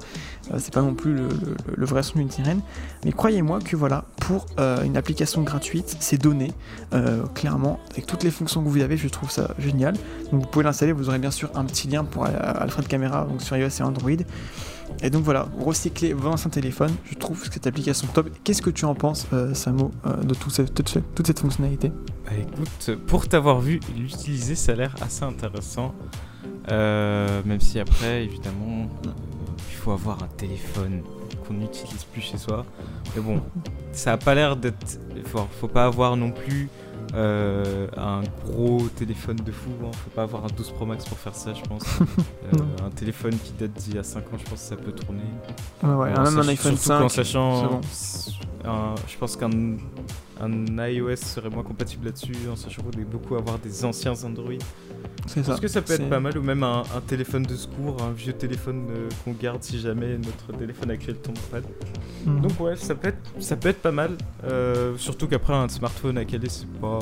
[0.52, 2.62] Euh, c'est pas non plus le, vrai son d'une sirène.
[3.04, 6.52] Mais croyez-moi que voilà, pour euh, une application gratuite, c'est donné
[7.34, 8.98] clairement avec toutes les fonctions que vous avez.
[8.98, 9.96] Je trouve ça génial.
[10.32, 10.92] Donc vous pouvez l'installer.
[10.92, 14.12] Vous aurez bien sûr un petit lien pour Alfred Camera donc sur iOS et Android.
[15.02, 16.94] Et donc voilà, recycler vos anciens téléphones.
[17.10, 18.30] Je trouve cette application top.
[18.44, 20.54] Qu'est-ce que tu en penses, euh, Samo, euh, de toute
[21.28, 21.92] cette fonctionnalité?
[22.26, 25.94] Bah, écoute, pour t'avoir vu l'utiliser, ça a l'air assez intéressant.
[26.72, 29.10] Euh, même si après, évidemment, euh,
[29.70, 31.02] il faut avoir un téléphone
[31.48, 32.66] qu'on n'utilise plus chez soi.
[33.16, 33.42] Mais bon,
[33.92, 35.00] ça a pas l'air d'être.
[35.26, 36.70] Faut, faut pas avoir non plus
[37.16, 39.70] euh, un gros téléphone de fou.
[39.84, 39.92] Hein.
[39.94, 41.84] Faut pas avoir un 12 Pro Max pour faire ça, je pense.
[42.54, 44.92] Euh, un téléphone qui date d'il y a 5 ans, je pense que ça peut
[44.92, 45.24] tourner.
[45.82, 47.24] Ouais, ouais, En même un iPhone surtout qu'en 5.
[47.24, 47.82] sachant, c'est bon.
[47.82, 48.32] s-
[48.64, 49.50] un- je pense qu'un
[50.40, 54.14] un iOS serait moins compatible là-dessus, en sachant qu'on est beaucoup à avoir des anciens
[54.24, 54.52] Android.
[55.28, 55.52] C'est Je ça.
[55.54, 58.12] pense que ça peut être pas mal, ou même un, un téléphone de secours, un
[58.12, 61.64] vieux téléphone euh, qu'on garde si jamais notre téléphone actuel tombe en panne.
[62.26, 62.42] Mhm.
[62.42, 64.12] Donc ouais, ça peut être, ça peut être pas mal.
[64.46, 67.00] euh, surtout qu'après un smartphone à caler, c'est pas.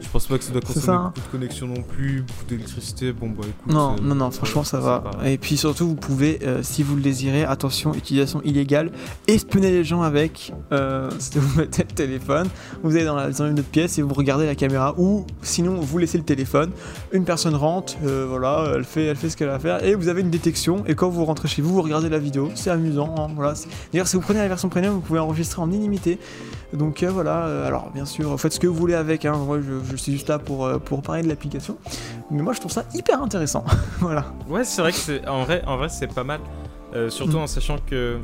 [0.00, 1.12] Je pense pas que ça doit consommer ça, hein.
[1.14, 3.12] beaucoup de connexion non plus, beaucoup d'électricité.
[3.12, 3.72] Bon bah écoute.
[3.72, 5.04] Non, euh, non, non, franchement ça va.
[5.24, 8.90] Et puis surtout, vous pouvez, euh, si vous le désirez, attention, utilisation illégale,
[9.26, 10.52] espionner les gens avec.
[10.72, 12.48] Euh, vous mettez le téléphone,
[12.82, 15.76] vous allez dans, la, dans une autre pièce et vous regardez la caméra, ou sinon
[15.76, 16.70] vous laissez le téléphone,
[17.12, 19.94] une personne rentre, euh, voilà, elle fait, elle fait ce qu'elle a à faire, et
[19.94, 22.70] vous avez une détection, et quand vous rentrez chez vous, vous regardez la vidéo, c'est
[22.70, 23.14] amusant.
[23.18, 23.54] hein, voilà.
[23.92, 26.18] D'ailleurs, si vous prenez la version premium, vous pouvez enregistrer en illimité.
[26.72, 29.96] Donc voilà, alors bien sûr, faites ce que vous voulez avec, hein, moi je, je
[29.96, 31.76] suis juste là pour, euh, pour parler de l'application,
[32.30, 33.64] mais moi je trouve ça hyper intéressant.
[34.00, 34.26] voilà.
[34.48, 36.40] Ouais, c'est vrai que c'est en vrai, en vrai c'est pas mal.
[36.94, 37.42] Euh, surtout Mm.
[37.42, 38.18] en sachant que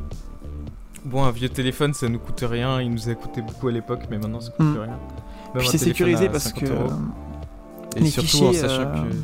[1.05, 2.81] bon, un vieux téléphone ça nous coûte rien.
[2.81, 4.71] Il nous a coûté beaucoup à l'époque, mais maintenant ça coûte Mm.
[4.71, 4.89] plus rien.
[5.53, 6.83] Même Puis c'est sécurisé parce 50 que euros.
[6.91, 9.15] euh, Et les surtout fichiers, en sachant euh, que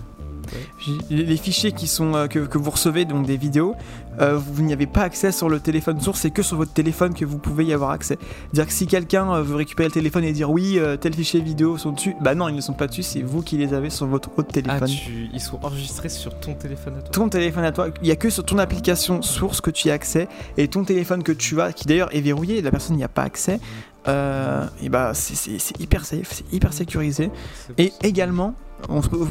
[1.10, 3.76] les fichiers qui sont euh, que, que vous recevez donc des vidéos,
[4.20, 7.14] euh, vous n'y avez pas accès sur le téléphone source, c'est que sur votre téléphone
[7.14, 8.18] que vous pouvez y avoir accès.
[8.54, 11.78] Dire que si quelqu'un euh, veut récupérer le téléphone et dire oui, tel fichier vidéo
[11.78, 14.06] sont dessus, bah non, ils ne sont pas dessus, c'est vous qui les avez sur
[14.08, 14.88] votre autre ah, téléphone.
[14.90, 15.30] tu...
[15.34, 17.12] ils sont enregistrés sur ton téléphone à toi.
[17.12, 19.92] Ton téléphone à toi, il y a que sur ton application source que tu y
[19.92, 20.28] as accès
[20.58, 23.24] et ton téléphone que tu as, qui d'ailleurs est verrouillé, la personne n'y a pas
[23.24, 23.60] accès.
[24.08, 27.30] euh, et bah c'est- hyper safe, c'est hyper sécurisé.
[27.78, 28.56] Et également,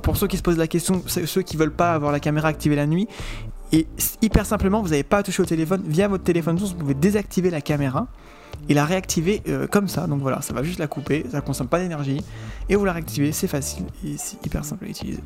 [0.02, 2.76] pour ceux qui se posent la question, ceux qui veulent pas avoir la caméra activée
[2.76, 3.08] la nuit,
[3.72, 3.86] et
[4.22, 6.94] hyper simplement, vous n'avez pas à toucher au téléphone, via votre téléphone source, vous pouvez
[6.94, 8.06] désactiver la caméra
[8.68, 10.06] et la réactiver euh, comme ça.
[10.06, 12.22] Donc voilà, ça va juste la couper, ça consomme pas d'énergie,
[12.68, 15.20] et vous la réactivez, c'est facile et c'est hyper simple à utiliser.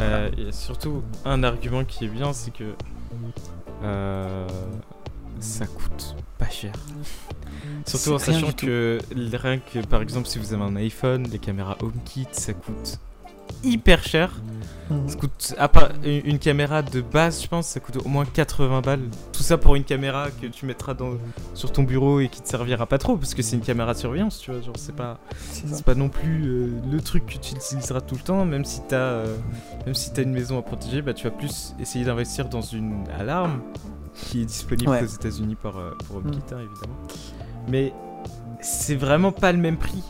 [0.00, 2.74] Euh, et surtout, un argument qui est bien, c'est que
[3.82, 4.46] euh,
[5.40, 6.72] ça coûte pas cher.
[7.86, 11.76] Surtout en sachant que rien que par exemple si vous avez un iPhone, les caméras
[11.80, 12.98] HomeKit, ça coûte
[13.62, 14.40] hyper cher.
[15.06, 18.24] Ça coûte à part une, une caméra de base, je pense, ça coûte au moins
[18.24, 19.02] 80 balles.
[19.32, 21.18] Tout ça pour une caméra que tu mettras dans,
[21.52, 23.98] sur ton bureau et qui te servira pas trop parce que c'est une caméra de
[23.98, 25.18] surveillance, tu vois, genre c'est pas
[25.50, 28.80] C'est pas non plus euh, le truc que tu utiliseras tout le temps, même si
[28.88, 29.36] t'as euh,
[29.84, 33.04] même si t'as une maison à protéger, bah tu vas plus essayer d'investir dans une
[33.18, 33.60] alarme
[34.18, 35.02] qui est disponible Ouais.
[35.02, 36.96] aux États-Unis par euh, pour HomeKit hein, évidemment.
[37.68, 37.92] Mais
[38.60, 40.02] c'est vraiment pas le même prix.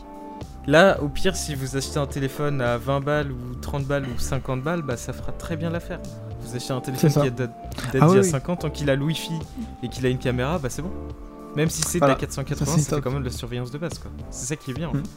[0.67, 4.19] Là, au pire, si vous achetez un téléphone à 20 balles ou 30 balles ou
[4.19, 5.99] 50 balles, bah ça fera très bien l'affaire.
[6.41, 8.23] Vous achetez un téléphone qui a date, Ah d'il y a oui, oui.
[8.25, 9.33] 5 ans, tant qu'il a le Wi-Fi
[9.83, 10.91] et qu'il a une caméra, bah c'est bon.
[11.55, 12.13] Même si c'est Voilà.
[12.15, 14.11] de la 480, Ça, c'est quand même de la surveillance de base quoi.
[14.29, 14.89] C'est ça qui est bien.
[14.89, 14.97] en Mm.
[15.03, 15.09] fait.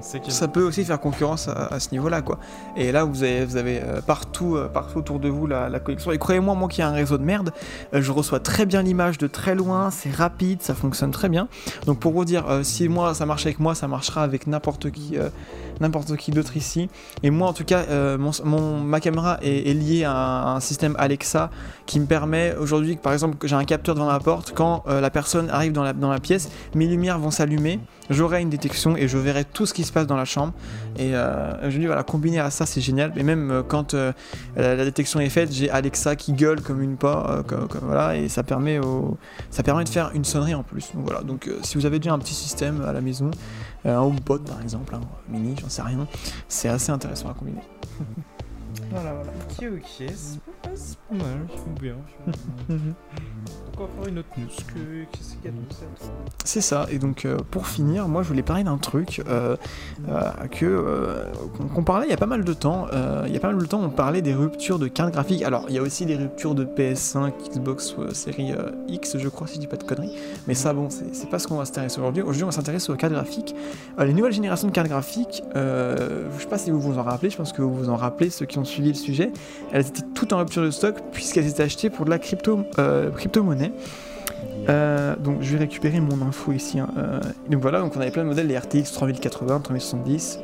[0.00, 2.38] Ça peut aussi faire concurrence à, ce niveau-là, quoi.
[2.76, 5.80] Et là, vous avez, vous avez euh, partout, euh, partout autour de vous la, la
[5.80, 6.12] connexion.
[6.12, 7.52] Et croyez-moi, moi qui ai un réseau de merde,
[7.94, 11.48] euh, je reçois très bien l'image de très loin, c'est rapide, ça fonctionne très bien.
[11.86, 15.16] Donc pour vous dire, si moi ça marche avec moi, ça marchera avec n'importe qui,
[15.80, 16.88] n'importe qui d'autre ici.
[17.22, 21.50] Et moi, en tout cas, euh, mon, ma caméra est, liée à un, système Alexa
[21.86, 25.00] qui me permet aujourd'hui, par exemple, que j'ai un capteur devant ma porte, quand euh,
[25.00, 28.96] la personne arrive dans la, dans la pièce, mes lumières vont s'allumer, j'aurai une détection
[28.96, 30.52] et je verrai tout ce qui se se passe dans la chambre.
[30.98, 33.12] Et je dis voilà, combiné à ça, c'est génial.
[33.16, 33.94] Et même quand
[34.56, 37.42] la, détection est faite, j'ai Alexa qui gueule comme une pas,
[38.14, 39.18] et ça permet, au,
[39.50, 40.92] ça permet de faire une sonnerie en plus.
[40.94, 43.30] Donc voilà, donc si vous avez déjà un petit système à la maison,
[43.84, 46.06] un HomePod par exemple, un mini, j'en sais rien,
[46.48, 47.62] c'est assez intéressant à combiner.
[48.90, 49.32] voilà, voilà.
[49.50, 50.08] Ok, ok,
[50.74, 51.96] c'est pas mal, je bien.
[53.80, 55.06] encore une autre news
[56.44, 59.56] C'est ça, et donc euh, pour finir, moi je voulais parler d'un truc euh,
[60.08, 61.24] euh, que
[61.74, 62.86] qu'on parlait il y a pas mal de temps.
[63.26, 65.42] il y a pas mal de temps, on parlait des ruptures de cartes graphiques.
[65.42, 68.52] Alors il y a aussi des ruptures de PS5, Xbox série
[68.88, 70.16] X, je crois, si je dis pas de conneries.
[70.46, 72.22] Mais ça, bon, c'est pas ce qu'on va s'intéresser aujourd'hui.
[72.22, 73.54] Aujourd'hui, on va s'intéresser aux cartes graphiques.
[73.98, 77.36] les nouvelles générations de cartes graphiques, je sais pas si vous vous en rappelez, je
[77.36, 79.32] pense que vous vous en rappelez, ceux qui ont suivi le sujet,
[79.72, 82.64] elles étaient toutes en rupture de stock puisqu'elles étaient achetées pour de la crypto,
[83.16, 83.72] crypto-monnaie.
[84.68, 86.78] Euh, donc je vais récupérer mon info ici.
[86.78, 86.88] Hein.
[86.96, 90.40] Euh, donc voilà, donc on avait plein de modèles, les RTX 3080, 3070,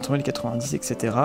[0.00, 1.16] 3090, etc.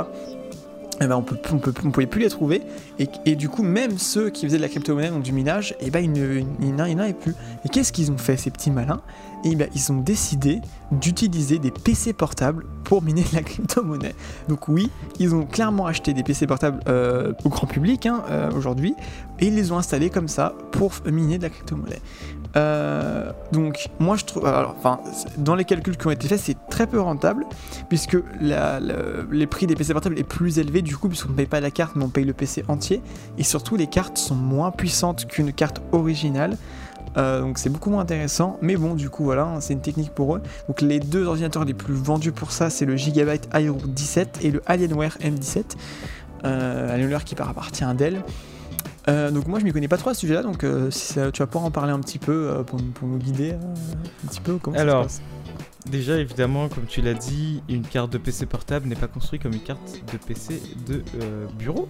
[0.99, 2.63] Et ben on, peut, on, peut, on pouvait plus les trouver.
[2.97, 5.91] Et, et, du coup, même ceux qui faisaient de la crypto-monnaie, donc du minage, et
[5.91, 7.35] ben il n'y en a plus.
[7.65, 9.01] Et qu'est-ce qu'ils ont fait, ces petits malins?
[9.47, 10.59] Et ben ils ont décidé
[10.91, 14.13] d'utiliser des PC portables pour miner de la crypto-monnaie.
[14.49, 14.89] Donc oui,
[15.19, 18.93] ils ont clairement acheté des PC portables euh, au grand public hein, euh, aujourd'hui,
[19.39, 22.01] et ils les ont installés comme ça pour miner de la crypto-monnaie.
[22.57, 24.99] Euh, donc moi je trouve, enfin,
[25.37, 27.45] dans les calculs qui ont été faits, c'est très peu rentable,
[27.87, 31.61] puisque les prix des PC portables est plus élevé du coup, puisqu'on ne paye pas
[31.61, 33.01] la carte, mais on paye le PC entier,
[33.37, 36.57] et surtout les cartes sont moins puissantes qu'une carte originale.
[37.17, 40.35] Euh, donc c'est beaucoup moins intéressant, mais bon, du coup, voilà, c'est une technique pour
[40.35, 40.41] eux.
[40.67, 44.51] Donc les deux ordinateurs les plus vendus pour ça, c'est le Gigabyte Aero 17 et
[44.51, 45.63] le Alienware M17.
[46.45, 48.23] Euh, Alienware qui appartient à Dell.
[49.09, 51.47] Euh, donc moi je m'y connais pas trop à ce sujet-là, donc si tu vas
[51.47, 55.09] pouvoir en parler un petit peu pour, nous guider un petit peu comment Alors, ça
[55.09, 55.27] se passe.
[55.89, 59.53] Déjà, évidemment, comme tu l'as dit, une carte de PC portable n'est pas construite comme
[59.53, 61.01] une carte de PC de
[61.57, 61.87] bureau.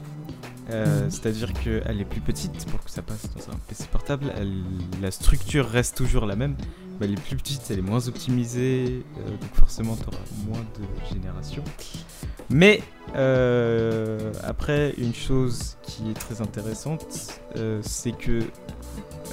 [0.70, 1.10] Euh.
[1.10, 4.34] C'est-à-dire qu'elle est plus petite pour que ça passe dans un PC portable.
[5.02, 6.56] la structure reste toujours la même,
[7.00, 11.14] elle est plus petite, elle est moins optimisée, euh, donc forcément tu auras moins de
[11.14, 11.64] génération.
[12.50, 12.82] Mais
[13.16, 17.42] euh, après, une chose qui est très intéressante,
[17.82, 18.40] c'est que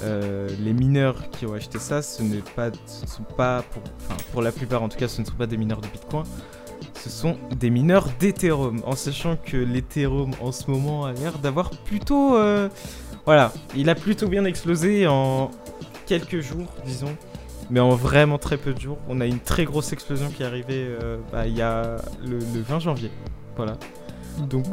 [0.01, 2.39] les mineurs qui ont acheté ça, ce ne
[3.07, 3.63] sont pas,
[4.31, 6.23] pour la plupart en tout cas, ce ne sont pas des mineurs de Bitcoin
[7.05, 11.69] ce sont des mineurs d'Ethereum, en sachant que l'Ethereum en ce moment a l'air d'avoir
[11.69, 12.35] plutôt...
[12.37, 12.67] Euh,
[13.25, 15.49] voilà, il a plutôt bien explosé en
[16.05, 17.15] quelques jours, disons,
[17.69, 18.97] mais en vraiment très peu de jours.
[19.07, 21.95] On a une très grosse explosion qui est arrivée euh, bah, il y a
[22.25, 23.09] le, 20 janvier.
[23.55, 23.77] Voilà.
[24.39, 24.65] Donc,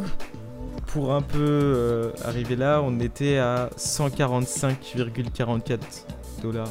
[0.86, 5.78] pour un peu euh, arriver là, on était à 145,44
[6.42, 6.68] dollars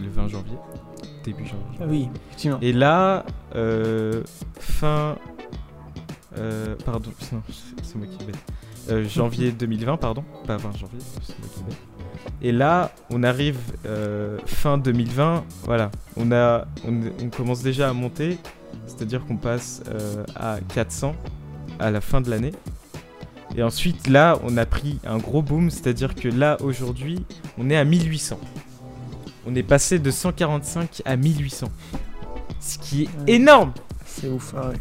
[0.00, 0.56] le 20 janvier
[1.24, 1.78] début janvier.
[1.80, 2.58] Ah oui, effectivement.
[2.62, 4.22] Et là, euh,
[4.58, 5.16] fin.
[6.38, 7.10] Euh, pardon,
[7.82, 8.38] c'est moi qui bête.
[8.88, 11.76] Euh, janvier 2020, pardon, pas 20 janvier, c'est moi qui bête.
[12.42, 13.58] Et là, on arrive
[14.46, 18.38] fin 2020, voilà, on, a, on, commence déjà à monter,
[18.86, 19.82] c'est-à-dire qu'on passe
[20.36, 21.14] à 400
[21.78, 22.52] à la fin de l'année.
[23.56, 27.24] Et ensuite, là, on a pris un gros boom, c'est-à-dire que là, aujourd'hui,
[27.58, 28.38] on est à 1800
[29.46, 31.68] on est passé de 145 à 1800.
[32.60, 33.72] Ce qui est énorme
[34.04, 34.72] C'est ouf, ah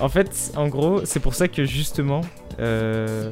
[0.00, 2.22] En fait, en gros, c'est pour ça que justement,
[2.58, 3.30] euh,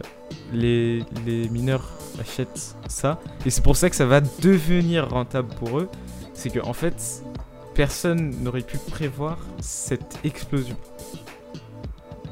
[0.53, 1.05] les,
[1.51, 3.21] mineurs achètent ça.
[3.45, 5.89] Et c'est pour ça que ça va devenir rentable pour eux.
[6.35, 7.23] C'est que en fait,
[7.75, 10.77] personne n'aurait pu prévoir cette explosion.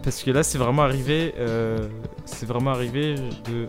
[0.03, 1.89] Parce que là, c'est vraiment arrivé, euh,
[2.27, 3.15] c'est vraiment arrivé
[3.49, 3.69] de,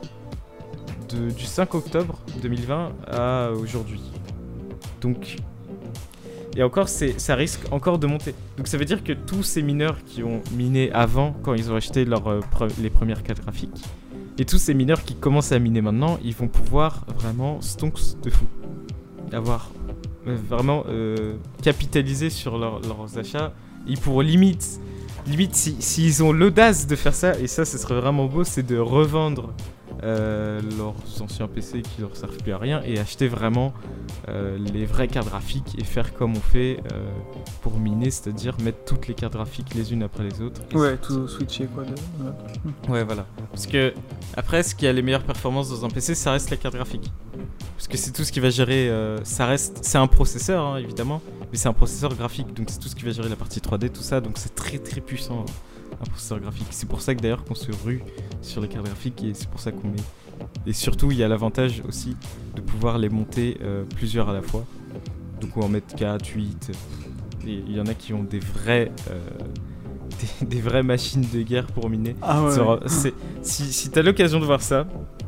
[1.29, 4.01] du 5 octobre 2020 à aujourd'hui.
[5.01, 5.37] Donc,
[6.55, 8.33] et encore, ça risque encore de monter.
[8.57, 11.75] Donc ça veut dire que tous ces mineurs qui ont miné avant, quand ils ont
[11.75, 12.39] acheté leur, euh,
[12.81, 13.83] les premières cartes graphiques,
[14.37, 18.29] et tous ces mineurs qui commencent à miner maintenant, ils vont pouvoir vraiment stonks de
[18.29, 18.45] fou.
[19.33, 19.69] Avoir
[20.27, 23.53] euh, vraiment euh, capitaliser sur leurs achats.
[23.87, 24.79] Ils pourront limite,
[25.27, 28.63] limite s'ils si, ont l'audace de faire ça, et ça ce serait vraiment beau, c'est
[28.63, 29.53] de revendre
[30.03, 33.73] euh, leurs anciens PC qui leur servent plus à rien et acheter vraiment
[34.27, 37.05] euh, les vraies cartes graphiques et faire comme on fait euh,
[37.61, 40.61] pour miner, c'est-à-dire mettre toutes les cartes graphiques les unes après les autres.
[40.73, 41.83] Ouais, tout switcher quoi.
[42.89, 43.03] Ouais.
[43.03, 43.25] voilà.
[43.51, 43.93] Parce que
[44.35, 47.11] après, ce qui a les meilleures performances dans un PC, ça reste la carte graphique.
[47.75, 48.91] Parce que c'est tout ce qui va gérer.
[49.23, 49.79] ça reste.
[49.81, 51.21] C'est un processeur hein, évidemment,
[51.51, 53.89] mais c'est un processeur graphique, donc c'est tout ce qui va gérer la partie 3D,
[53.89, 55.45] tout ça, donc c'est très très puissant
[56.05, 56.67] un processeur graphique.
[56.71, 58.01] C'est pour ça que d'ailleurs qu'on se rue
[58.41, 59.95] sur les cartes graphiques et c'est pour ça qu'on met.
[60.67, 62.15] Et surtout, il y a l'avantage aussi
[62.55, 64.65] de pouvoir les monter euh, plusieurs à la fois.
[65.41, 66.71] Donc on en mettre 4, 8,
[67.45, 69.19] il y en a qui ont des vrais, euh,
[70.41, 72.15] des, des vraies machines de guerre pour miner.
[72.21, 72.51] Ah ouais.
[72.87, 74.87] C'est- si si t'as l'occasion de voir ça,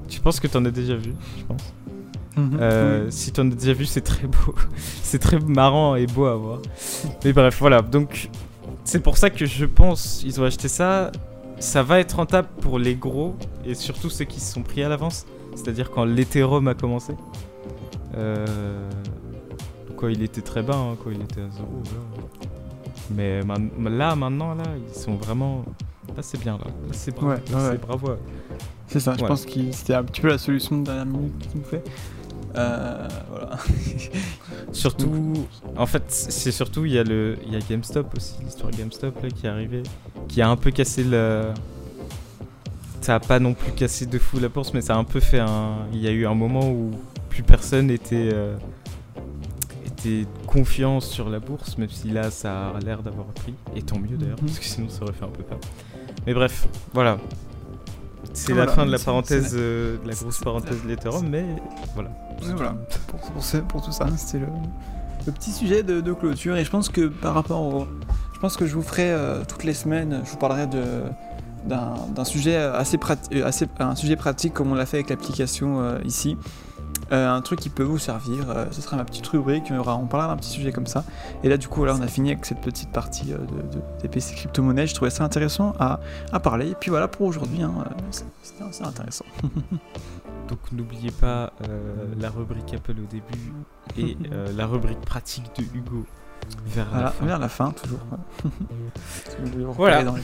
[0.09, 1.73] je pense que t'en as déjà vu, je pense.
[2.35, 2.57] Mhm.
[2.59, 3.11] Euh, Oui.
[3.11, 4.55] Si t'en as déjà vu, c'est très beau.
[5.03, 6.59] c'est très marrant et beau à voir.
[7.25, 7.81] Mais bref, voilà.
[7.81, 8.29] Donc,
[8.87, 11.11] c'est pour ça que je pense ils ont acheté ça.
[11.59, 13.35] Ça va être rentable pour les gros
[13.65, 15.25] et surtout ceux qui se sont pris à l'avance.
[15.55, 17.13] C'est-à-dire quand l'Ethereum a commencé.
[18.15, 18.45] Euh,
[19.95, 21.67] Quoi, il était très bas, hein, quoi, il était à zéro.
[21.85, 22.03] voilà.
[23.15, 25.65] Mais man- là, maintenant, là, ils sont vraiment.
[26.15, 26.65] Là, c'est bien, là.
[26.65, 27.29] Là, c'est bravo.
[27.31, 27.77] Ouais, là, ouais, c'est ouais.
[27.77, 28.07] bravo.
[28.87, 31.59] C'est ça, je pense que c'était un petit peu la solution de dernière minute qu'ils
[31.61, 31.83] nous fait.
[32.55, 33.57] Euh, voilà.
[34.71, 35.33] Surtout,
[35.75, 39.21] en fait, c'est surtout, il y a le, il y a GameStop aussi, l'histoire GameStop
[39.23, 39.83] là, qui est arrivée,
[40.27, 41.45] qui a un peu cassé le.
[43.01, 45.19] Ça a pas non plus cassé de fou la bourse, mais ça a un peu
[45.19, 45.77] fait un.
[45.93, 46.91] Il y a eu un moment où
[47.29, 48.55] plus personne était, euh,
[49.85, 53.99] était confiant sur la bourse, même si là ça a l'air d'avoir pris, et tant
[53.99, 54.47] mieux d'ailleurs, Mhm.
[54.47, 55.59] parce que sinon ça aurait fait un peu peur.
[56.25, 57.17] Mais bref, voilà.
[58.33, 61.45] C'est Voilà, la fin de la parenthèse, euh, de la grosse parenthèse de l'Ethereum, mais
[61.93, 62.09] voilà.
[62.41, 62.75] Voilà,
[63.07, 63.19] pour,
[63.67, 66.55] pour, tout ça, c'était le, petit sujet de, clôture.
[66.55, 67.87] Et je pense que par rapport au.
[68.33, 70.67] Je pense que je vous ferai euh, toutes les semaines, je vous parlerai
[71.65, 72.99] d'un sujet euh, assez
[73.79, 76.37] un sujet pratique comme on l'a fait avec l'application euh, ici.
[77.09, 80.35] Un truc qui peut vous servir, ce sera ma petite rubrique, aura- on parlera d'un
[80.35, 81.05] petit sujet comme ça.
[81.41, 84.09] Et là du coup là on a fini avec cette petite partie de, de, des
[84.09, 85.99] PC crypto-monnaies, je trouvais ça intéressant à,
[86.41, 86.71] parler.
[86.71, 87.73] Et puis voilà pour aujourd'hui, hein,
[88.11, 89.25] c'était intéressant.
[90.49, 93.53] Donc n'oubliez pas euh, la rubrique Apple au début
[93.97, 96.05] et euh, la rubrique pratique de Hugo
[96.65, 97.25] vers la fin.
[97.25, 97.99] vers la fin, toujours.
[99.43, 100.03] Vous Voilà.
[100.03, 100.23] dans les.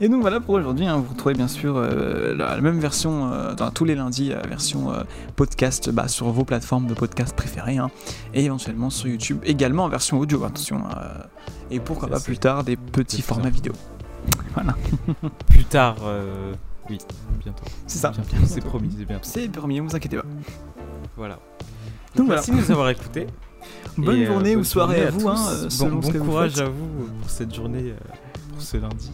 [0.00, 0.86] Et donc voilà pour aujourd'hui.
[0.86, 4.28] hein, vous retrouvez bien sûr euh, la, la même version euh, dans tous les lundis,
[4.30, 5.04] la version euh,
[5.36, 7.78] podcast bah, sur vos plateformes de podcast préférées.
[7.78, 7.90] hein,
[8.34, 10.82] et éventuellement sur YouTube, également en version audio, attention.
[11.70, 13.72] et pourquoi pas plus tard des petits formats vidéo.
[14.54, 14.74] Voilà,
[15.48, 15.96] Plus tard,
[16.90, 16.98] oui,
[17.42, 17.64] bientôt.
[17.86, 18.12] c'est ça.
[18.46, 19.24] C'est promis, c'est bientôt.
[19.24, 20.24] C'est vous inquiétez pas.
[21.16, 21.38] Voilà.
[22.16, 22.40] Donc voilà.
[22.40, 23.26] Merci de nous avoir écoutés.
[23.98, 26.18] Bonne Et, euh, journée ou soirée à vous, hein, euh, Bon, selon bon ce que
[26.18, 28.14] vous courage à vous euh, pour cette journée, euh,
[28.52, 29.10] pour ce lundi.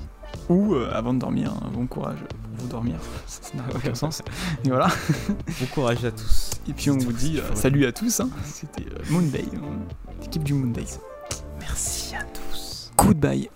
[0.48, 2.96] Ou euh, avant de dormir, hein, bon courage pour vous dormir.
[3.26, 4.22] Ça n'a aucun sens.
[4.64, 4.88] Et voilà.
[5.28, 6.50] Bon courage à tous.
[6.68, 8.20] Et puis on vous dit salut à tous.
[8.20, 8.28] hein.
[8.44, 9.44] C'était Moonday,
[10.20, 10.84] l'équipe du Moonday.
[11.60, 12.92] Merci à tous.
[12.96, 13.48] Goodbye.